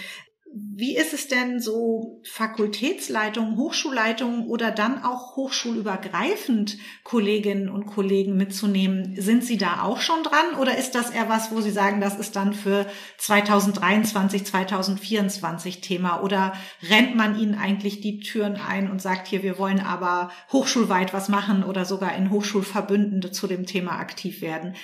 Wie 0.55 0.95
ist 0.95 1.13
es 1.13 1.27
denn 1.27 1.59
so 1.59 2.21
Fakultätsleitung, 2.31 3.57
Hochschulleitung 3.57 4.47
oder 4.47 4.69
dann 4.69 5.03
auch 5.03 5.35
hochschulübergreifend 5.35 6.77
Kolleginnen 7.03 7.69
und 7.69 7.87
Kollegen 7.87 8.37
mitzunehmen? 8.37 9.19
Sind 9.19 9.43
Sie 9.43 9.57
da 9.57 9.81
auch 9.81 9.99
schon 9.99 10.21
dran 10.21 10.53
oder 10.59 10.77
ist 10.77 10.93
das 10.93 11.09
eher 11.09 11.27
was, 11.27 11.51
wo 11.51 11.61
Sie 11.61 11.71
sagen, 11.71 12.01
das 12.01 12.19
ist 12.19 12.35
dann 12.35 12.53
für 12.53 12.85
2023, 13.17 14.45
2024 14.45 15.81
Thema 15.81 16.21
oder 16.21 16.53
rennt 16.87 17.15
man 17.15 17.39
Ihnen 17.39 17.55
eigentlich 17.55 18.01
die 18.01 18.19
Türen 18.19 18.55
ein 18.55 18.91
und 18.91 19.01
sagt 19.01 19.27
hier, 19.27 19.41
wir 19.41 19.57
wollen 19.57 19.79
aber 19.79 20.29
hochschulweit 20.51 21.15
was 21.15 21.29
machen 21.29 21.63
oder 21.63 21.83
sogar 21.83 22.15
in 22.15 22.29
Hochschulverbündende 22.29 23.31
zu 23.31 23.47
dem 23.47 23.65
Thema 23.65 23.93
aktiv 23.93 24.41
werden? 24.41 24.75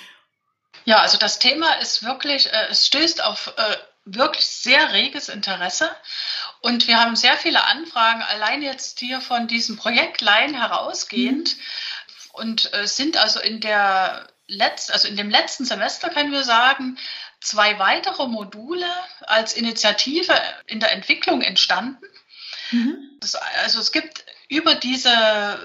Ja, 0.84 0.98
also 0.98 1.18
das 1.18 1.38
Thema 1.38 1.74
ist 1.74 2.02
wirklich, 2.02 2.52
äh, 2.52 2.66
es 2.70 2.86
stößt 2.86 3.22
auf 3.22 3.52
äh, 3.56 3.76
wirklich 4.14 4.46
sehr 4.46 4.92
reges 4.92 5.28
Interesse. 5.28 5.90
Und 6.60 6.86
wir 6.86 6.98
haben 6.98 7.16
sehr 7.16 7.36
viele 7.36 7.64
Anfragen, 7.64 8.22
allein 8.22 8.62
jetzt 8.62 8.98
hier 9.00 9.20
von 9.20 9.46
diesem 9.46 9.76
Projekt 9.76 10.20
Laien 10.20 10.54
herausgehend. 10.54 11.56
Mhm. 11.56 11.62
Und 12.32 12.72
äh, 12.74 12.86
sind 12.86 13.16
also 13.16 13.40
in 13.40 13.60
der 13.60 14.28
letzt, 14.46 14.92
also 14.92 15.08
in 15.08 15.16
dem 15.16 15.30
letzten 15.30 15.64
Semester, 15.64 16.10
können 16.10 16.32
wir 16.32 16.44
sagen, 16.44 16.98
zwei 17.40 17.78
weitere 17.78 18.26
Module 18.26 18.86
als 19.22 19.54
Initiative 19.54 20.34
in 20.66 20.80
der 20.80 20.92
Entwicklung 20.92 21.42
entstanden. 21.42 22.04
Mhm. 22.70 23.18
Das, 23.20 23.34
also 23.34 23.80
es 23.80 23.92
gibt 23.92 24.24
über 24.48 24.74
diese 24.74 25.58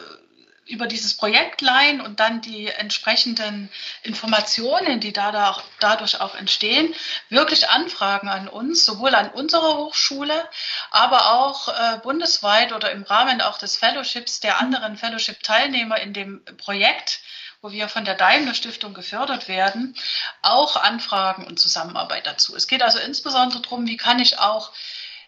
über 0.67 0.87
dieses 0.87 1.15
Projekt 1.15 1.61
leihen 1.61 2.01
und 2.01 2.19
dann 2.19 2.41
die 2.41 2.67
entsprechenden 2.67 3.69
Informationen, 4.01 4.99
die 4.99 5.13
dadurch 5.13 6.21
auch 6.21 6.35
entstehen, 6.35 6.93
wirklich 7.29 7.69
anfragen 7.69 8.29
an 8.29 8.47
uns, 8.47 8.83
sowohl 8.83 9.13
an 9.13 9.29
unserer 9.29 9.77
Hochschule, 9.77 10.49
aber 10.89 11.33
auch 11.33 11.67
äh, 11.67 11.97
bundesweit 11.99 12.73
oder 12.73 12.91
im 12.91 13.03
Rahmen 13.03 13.41
auch 13.41 13.59
des 13.59 13.77
Fellowships 13.77 14.39
der 14.39 14.59
anderen 14.59 14.97
Fellowship-Teilnehmer 14.97 15.99
in 15.99 16.13
dem 16.13 16.43
Projekt 16.57 17.19
wo 17.61 17.71
wir 17.71 17.89
von 17.89 18.05
der 18.05 18.13
Daimler 18.13 18.53
Stiftung 18.53 18.93
gefördert 18.93 19.47
werden, 19.47 19.95
auch 20.43 20.75
Anfragen 20.75 21.45
und 21.45 21.59
Zusammenarbeit 21.59 22.27
dazu. 22.27 22.55
Es 22.55 22.67
geht 22.67 22.83
also 22.83 22.99
insbesondere 22.99 23.59
darum, 23.59 23.87
wie 23.87 23.97
kann 23.97 24.19
ich 24.19 24.37
auch 24.37 24.71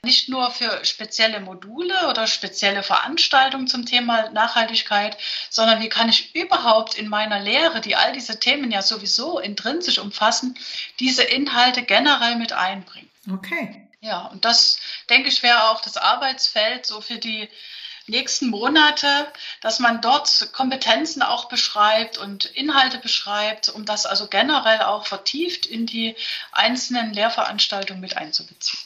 nicht 0.03 0.29
nur 0.29 0.51
für 0.51 0.83
spezielle 0.85 1.39
Module 1.39 2.07
oder 2.09 2.27
spezielle 2.27 2.83
Veranstaltungen 2.83 3.67
zum 3.67 3.85
Thema 3.85 4.29
Nachhaltigkeit, 4.29 5.17
sondern 5.49 5.81
wie 5.81 5.89
kann 5.89 6.09
ich 6.09 6.35
überhaupt 6.35 6.95
in 6.95 7.07
meiner 7.07 7.39
Lehre, 7.39 7.81
die 7.81 7.95
all 7.95 8.11
diese 8.13 8.39
Themen 8.39 8.71
ja 8.71 8.81
sowieso 8.81 9.39
intrinsisch 9.39 9.99
umfassen, 9.99 10.57
diese 10.99 11.23
Inhalte 11.23 11.83
generell 11.83 12.35
mit 12.35 12.53
einbringen. 12.53 13.09
Okay. 13.31 13.87
Ja, 13.99 14.27
und 14.27 14.45
das, 14.45 14.79
denke 15.09 15.29
ich, 15.29 15.43
wäre 15.43 15.69
auch 15.69 15.81
das 15.81 15.97
Arbeitsfeld 15.97 16.85
so 16.85 17.01
für 17.01 17.17
die 17.17 17.49
nächsten 18.07 18.47
Monate, 18.49 19.31
dass 19.61 19.79
man 19.79 20.01
dort 20.01 20.49
Kompetenzen 20.53 21.21
auch 21.21 21.45
beschreibt 21.45 22.17
und 22.17 22.45
Inhalte 22.45 22.99
beschreibt, 22.99 23.69
um 23.69 23.85
das 23.85 24.05
also 24.05 24.27
generell 24.27 24.81
auch 24.81 25.05
vertieft 25.05 25.65
in 25.65 25.85
die 25.85 26.15
einzelnen 26.51 27.13
Lehrveranstaltungen 27.13 27.99
mit 27.99 28.15
einzubeziehen. 28.15 28.79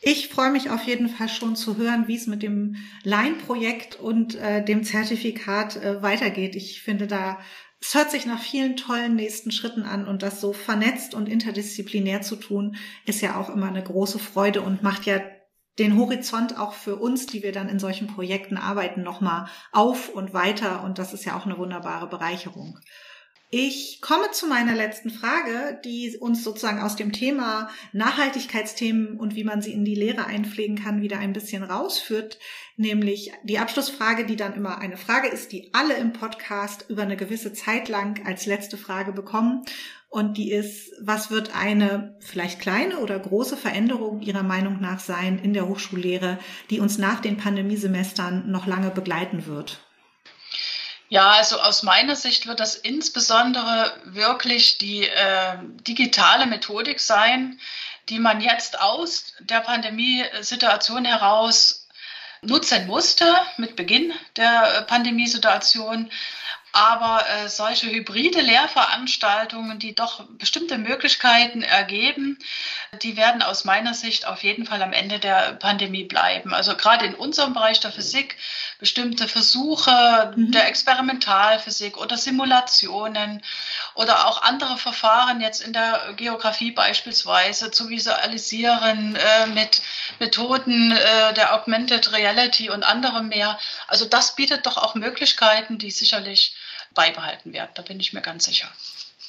Ich 0.00 0.28
freue 0.28 0.52
mich 0.52 0.70
auf 0.70 0.84
jeden 0.84 1.08
Fall 1.08 1.28
schon 1.28 1.56
zu 1.56 1.76
hören, 1.76 2.06
wie 2.06 2.16
es 2.16 2.26
mit 2.26 2.42
dem 2.42 2.76
Line-Projekt 3.02 3.96
und 3.96 4.36
äh, 4.36 4.64
dem 4.64 4.84
Zertifikat 4.84 5.76
äh, 5.76 6.02
weitergeht. 6.02 6.54
Ich 6.54 6.82
finde 6.82 7.08
da, 7.08 7.38
es 7.80 7.94
hört 7.94 8.10
sich 8.10 8.24
nach 8.24 8.40
vielen 8.40 8.76
tollen 8.76 9.16
nächsten 9.16 9.50
Schritten 9.50 9.82
an 9.82 10.06
und 10.06 10.22
das 10.22 10.40
so 10.40 10.52
vernetzt 10.52 11.14
und 11.14 11.28
interdisziplinär 11.28 12.22
zu 12.22 12.36
tun, 12.36 12.76
ist 13.06 13.20
ja 13.22 13.36
auch 13.40 13.50
immer 13.50 13.68
eine 13.68 13.82
große 13.82 14.18
Freude 14.18 14.62
und 14.62 14.82
macht 14.82 15.04
ja 15.04 15.20
den 15.78 15.96
Horizont 15.96 16.58
auch 16.58 16.72
für 16.72 16.96
uns, 16.96 17.26
die 17.26 17.42
wir 17.42 17.52
dann 17.52 17.68
in 17.68 17.78
solchen 17.78 18.08
Projekten 18.08 18.56
arbeiten, 18.56 19.02
nochmal 19.02 19.48
auf 19.72 20.08
und 20.08 20.34
weiter. 20.34 20.82
Und 20.82 20.98
das 20.98 21.12
ist 21.12 21.24
ja 21.24 21.36
auch 21.36 21.46
eine 21.46 21.58
wunderbare 21.58 22.08
Bereicherung. 22.08 22.78
Ich 23.50 24.02
komme 24.02 24.30
zu 24.30 24.46
meiner 24.46 24.74
letzten 24.74 25.08
Frage, 25.08 25.80
die 25.82 26.18
uns 26.18 26.44
sozusagen 26.44 26.82
aus 26.82 26.96
dem 26.96 27.12
Thema 27.12 27.70
Nachhaltigkeitsthemen 27.94 29.18
und 29.18 29.36
wie 29.36 29.44
man 29.44 29.62
sie 29.62 29.72
in 29.72 29.86
die 29.86 29.94
Lehre 29.94 30.26
einpflegen 30.26 30.76
kann, 30.76 31.00
wieder 31.00 31.18
ein 31.18 31.32
bisschen 31.32 31.62
rausführt, 31.62 32.38
nämlich 32.76 33.32
die 33.44 33.58
Abschlussfrage, 33.58 34.26
die 34.26 34.36
dann 34.36 34.52
immer 34.52 34.76
eine 34.80 34.98
Frage 34.98 35.28
ist, 35.28 35.50
die 35.52 35.72
alle 35.72 35.94
im 35.94 36.12
Podcast 36.12 36.84
über 36.90 37.02
eine 37.02 37.16
gewisse 37.16 37.54
Zeit 37.54 37.88
lang 37.88 38.26
als 38.26 38.44
letzte 38.44 38.76
Frage 38.76 39.12
bekommen. 39.12 39.64
Und 40.10 40.36
die 40.36 40.52
ist, 40.52 40.92
was 41.00 41.30
wird 41.30 41.56
eine 41.56 42.18
vielleicht 42.20 42.60
kleine 42.60 42.98
oder 42.98 43.18
große 43.18 43.56
Veränderung 43.56 44.20
Ihrer 44.20 44.42
Meinung 44.42 44.78
nach 44.78 45.00
sein 45.00 45.38
in 45.38 45.54
der 45.54 45.68
Hochschullehre, 45.68 46.38
die 46.68 46.80
uns 46.80 46.98
nach 46.98 47.20
den 47.20 47.38
Pandemiesemestern 47.38 48.50
noch 48.50 48.66
lange 48.66 48.90
begleiten 48.90 49.46
wird? 49.46 49.87
Ja, 51.10 51.30
also 51.30 51.60
aus 51.60 51.82
meiner 51.82 52.16
Sicht 52.16 52.46
wird 52.46 52.60
das 52.60 52.74
insbesondere 52.74 53.98
wirklich 54.04 54.76
die 54.76 55.06
äh, 55.06 55.56
digitale 55.86 56.46
Methodik 56.46 57.00
sein, 57.00 57.58
die 58.10 58.18
man 58.18 58.40
jetzt 58.42 58.78
aus 58.78 59.32
der 59.40 59.60
Pandemiesituation 59.60 61.06
heraus 61.06 61.86
nutzen 62.42 62.86
musste 62.86 63.34
mit 63.56 63.74
Beginn 63.74 64.12
der 64.36 64.82
Pandemiesituation 64.86 66.10
aber 66.72 67.24
äh, 67.28 67.48
solche 67.48 67.90
hybride 67.90 68.40
Lehrveranstaltungen, 68.40 69.78
die 69.78 69.94
doch 69.94 70.24
bestimmte 70.38 70.78
Möglichkeiten 70.78 71.62
ergeben, 71.62 72.38
die 73.02 73.16
werden 73.16 73.42
aus 73.42 73.64
meiner 73.64 73.94
Sicht 73.94 74.26
auf 74.26 74.42
jeden 74.42 74.66
Fall 74.66 74.82
am 74.82 74.92
Ende 74.92 75.18
der 75.18 75.54
Pandemie 75.54 76.04
bleiben. 76.04 76.54
Also 76.54 76.76
gerade 76.76 77.06
in 77.06 77.14
unserem 77.14 77.54
Bereich 77.54 77.80
der 77.80 77.92
Physik, 77.92 78.36
bestimmte 78.78 79.28
Versuche 79.28 80.32
mhm. 80.36 80.52
der 80.52 80.68
Experimentalphysik 80.68 81.96
oder 81.96 82.16
Simulationen 82.16 83.42
oder 83.94 84.26
auch 84.26 84.42
andere 84.42 84.76
Verfahren 84.76 85.40
jetzt 85.40 85.60
in 85.60 85.72
der 85.72 86.12
Geografie 86.16 86.70
beispielsweise 86.70 87.70
zu 87.70 87.88
visualisieren 87.88 89.16
äh, 89.16 89.46
mit 89.46 89.82
Methoden 90.18 90.92
äh, 90.92 91.34
der 91.34 91.54
Augmented 91.54 92.12
Reality 92.12 92.70
und 92.70 92.82
anderem 92.84 93.28
mehr. 93.28 93.58
Also 93.86 94.04
das 94.04 94.36
bietet 94.36 94.66
doch 94.66 94.76
auch 94.76 94.94
Möglichkeiten, 94.94 95.78
die 95.78 95.90
sicherlich 95.90 96.54
beibehalten 96.94 97.52
werden. 97.52 97.70
Da 97.74 97.82
bin 97.82 98.00
ich 98.00 98.12
mir 98.12 98.22
ganz 98.22 98.44
sicher. 98.44 98.68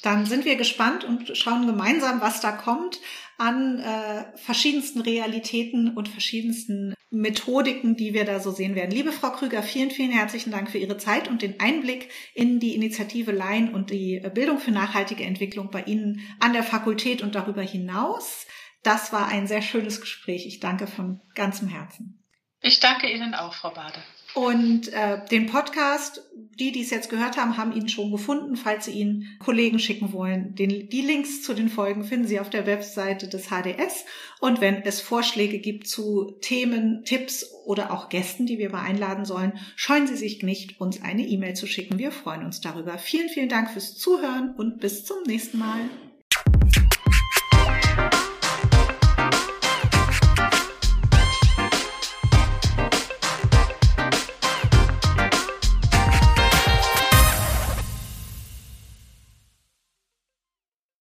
Dann 0.02 0.24
sind 0.24 0.44
wir 0.44 0.56
gespannt 0.56 1.04
und 1.04 1.36
schauen 1.36 1.66
gemeinsam, 1.66 2.20
was 2.20 2.40
da 2.40 2.52
kommt 2.52 2.98
an 3.36 3.80
äh, 3.80 4.36
verschiedensten 4.36 5.00
Realitäten 5.00 5.94
und 5.94 6.08
verschiedensten 6.08 6.94
Methodiken, 7.10 7.96
die 7.96 8.14
wir 8.14 8.24
da 8.24 8.38
so 8.38 8.50
sehen 8.50 8.74
werden. 8.74 8.92
Liebe 8.92 9.12
Frau 9.12 9.30
Krüger, 9.30 9.62
vielen, 9.62 9.90
vielen 9.90 10.12
herzlichen 10.12 10.52
Dank 10.52 10.70
für 10.70 10.78
Ihre 10.78 10.96
Zeit 10.96 11.28
und 11.28 11.42
den 11.42 11.58
Einblick 11.58 12.10
in 12.34 12.60
die 12.60 12.74
Initiative 12.74 13.32
Line 13.32 13.72
und 13.72 13.90
die 13.90 14.20
Bildung 14.32 14.58
für 14.58 14.70
nachhaltige 14.70 15.24
Entwicklung 15.24 15.70
bei 15.70 15.82
Ihnen 15.82 16.20
an 16.38 16.52
der 16.52 16.62
Fakultät 16.62 17.22
und 17.22 17.34
darüber 17.34 17.62
hinaus. 17.62 18.46
Das 18.82 19.12
war 19.12 19.28
ein 19.28 19.46
sehr 19.46 19.62
schönes 19.62 20.00
Gespräch. 20.00 20.46
Ich 20.46 20.60
danke 20.60 20.86
von 20.86 21.20
ganzem 21.34 21.68
Herzen. 21.68 22.22
Ich 22.62 22.78
danke 22.78 23.10
Ihnen 23.10 23.34
auch, 23.34 23.54
Frau 23.54 23.70
Bade. 23.70 24.02
Und 24.34 24.92
äh, 24.92 25.24
den 25.30 25.46
Podcast, 25.46 26.22
die, 26.58 26.72
die 26.72 26.82
es 26.82 26.90
jetzt 26.90 27.10
gehört 27.10 27.36
haben, 27.36 27.56
haben 27.56 27.72
ihn 27.72 27.88
schon 27.88 28.12
gefunden. 28.12 28.56
Falls 28.56 28.84
Sie 28.84 28.92
ihn 28.92 29.26
Kollegen 29.38 29.78
schicken 29.78 30.12
wollen, 30.12 30.54
den, 30.54 30.88
die 30.88 31.00
Links 31.00 31.42
zu 31.42 31.54
den 31.54 31.68
Folgen 31.68 32.04
finden 32.04 32.26
Sie 32.26 32.38
auf 32.38 32.50
der 32.50 32.66
Webseite 32.66 33.28
des 33.28 33.48
HDS. 33.48 34.04
Und 34.40 34.60
wenn 34.60 34.82
es 34.82 35.00
Vorschläge 35.00 35.58
gibt 35.58 35.88
zu 35.88 36.36
Themen, 36.40 37.04
Tipps 37.04 37.50
oder 37.64 37.92
auch 37.92 38.08
Gästen, 38.08 38.46
die 38.46 38.58
wir 38.58 38.70
mal 38.70 38.82
einladen 38.82 39.24
sollen, 39.24 39.54
scheuen 39.74 40.06
Sie 40.06 40.16
sich 40.16 40.42
nicht, 40.42 40.80
uns 40.80 41.02
eine 41.02 41.26
E-Mail 41.26 41.54
zu 41.54 41.66
schicken. 41.66 41.98
Wir 41.98 42.12
freuen 42.12 42.44
uns 42.44 42.60
darüber. 42.60 42.98
Vielen, 42.98 43.28
vielen 43.28 43.48
Dank 43.48 43.70
fürs 43.70 43.96
Zuhören 43.96 44.54
und 44.56 44.78
bis 44.78 45.04
zum 45.04 45.22
nächsten 45.26 45.58
Mal. 45.58 45.80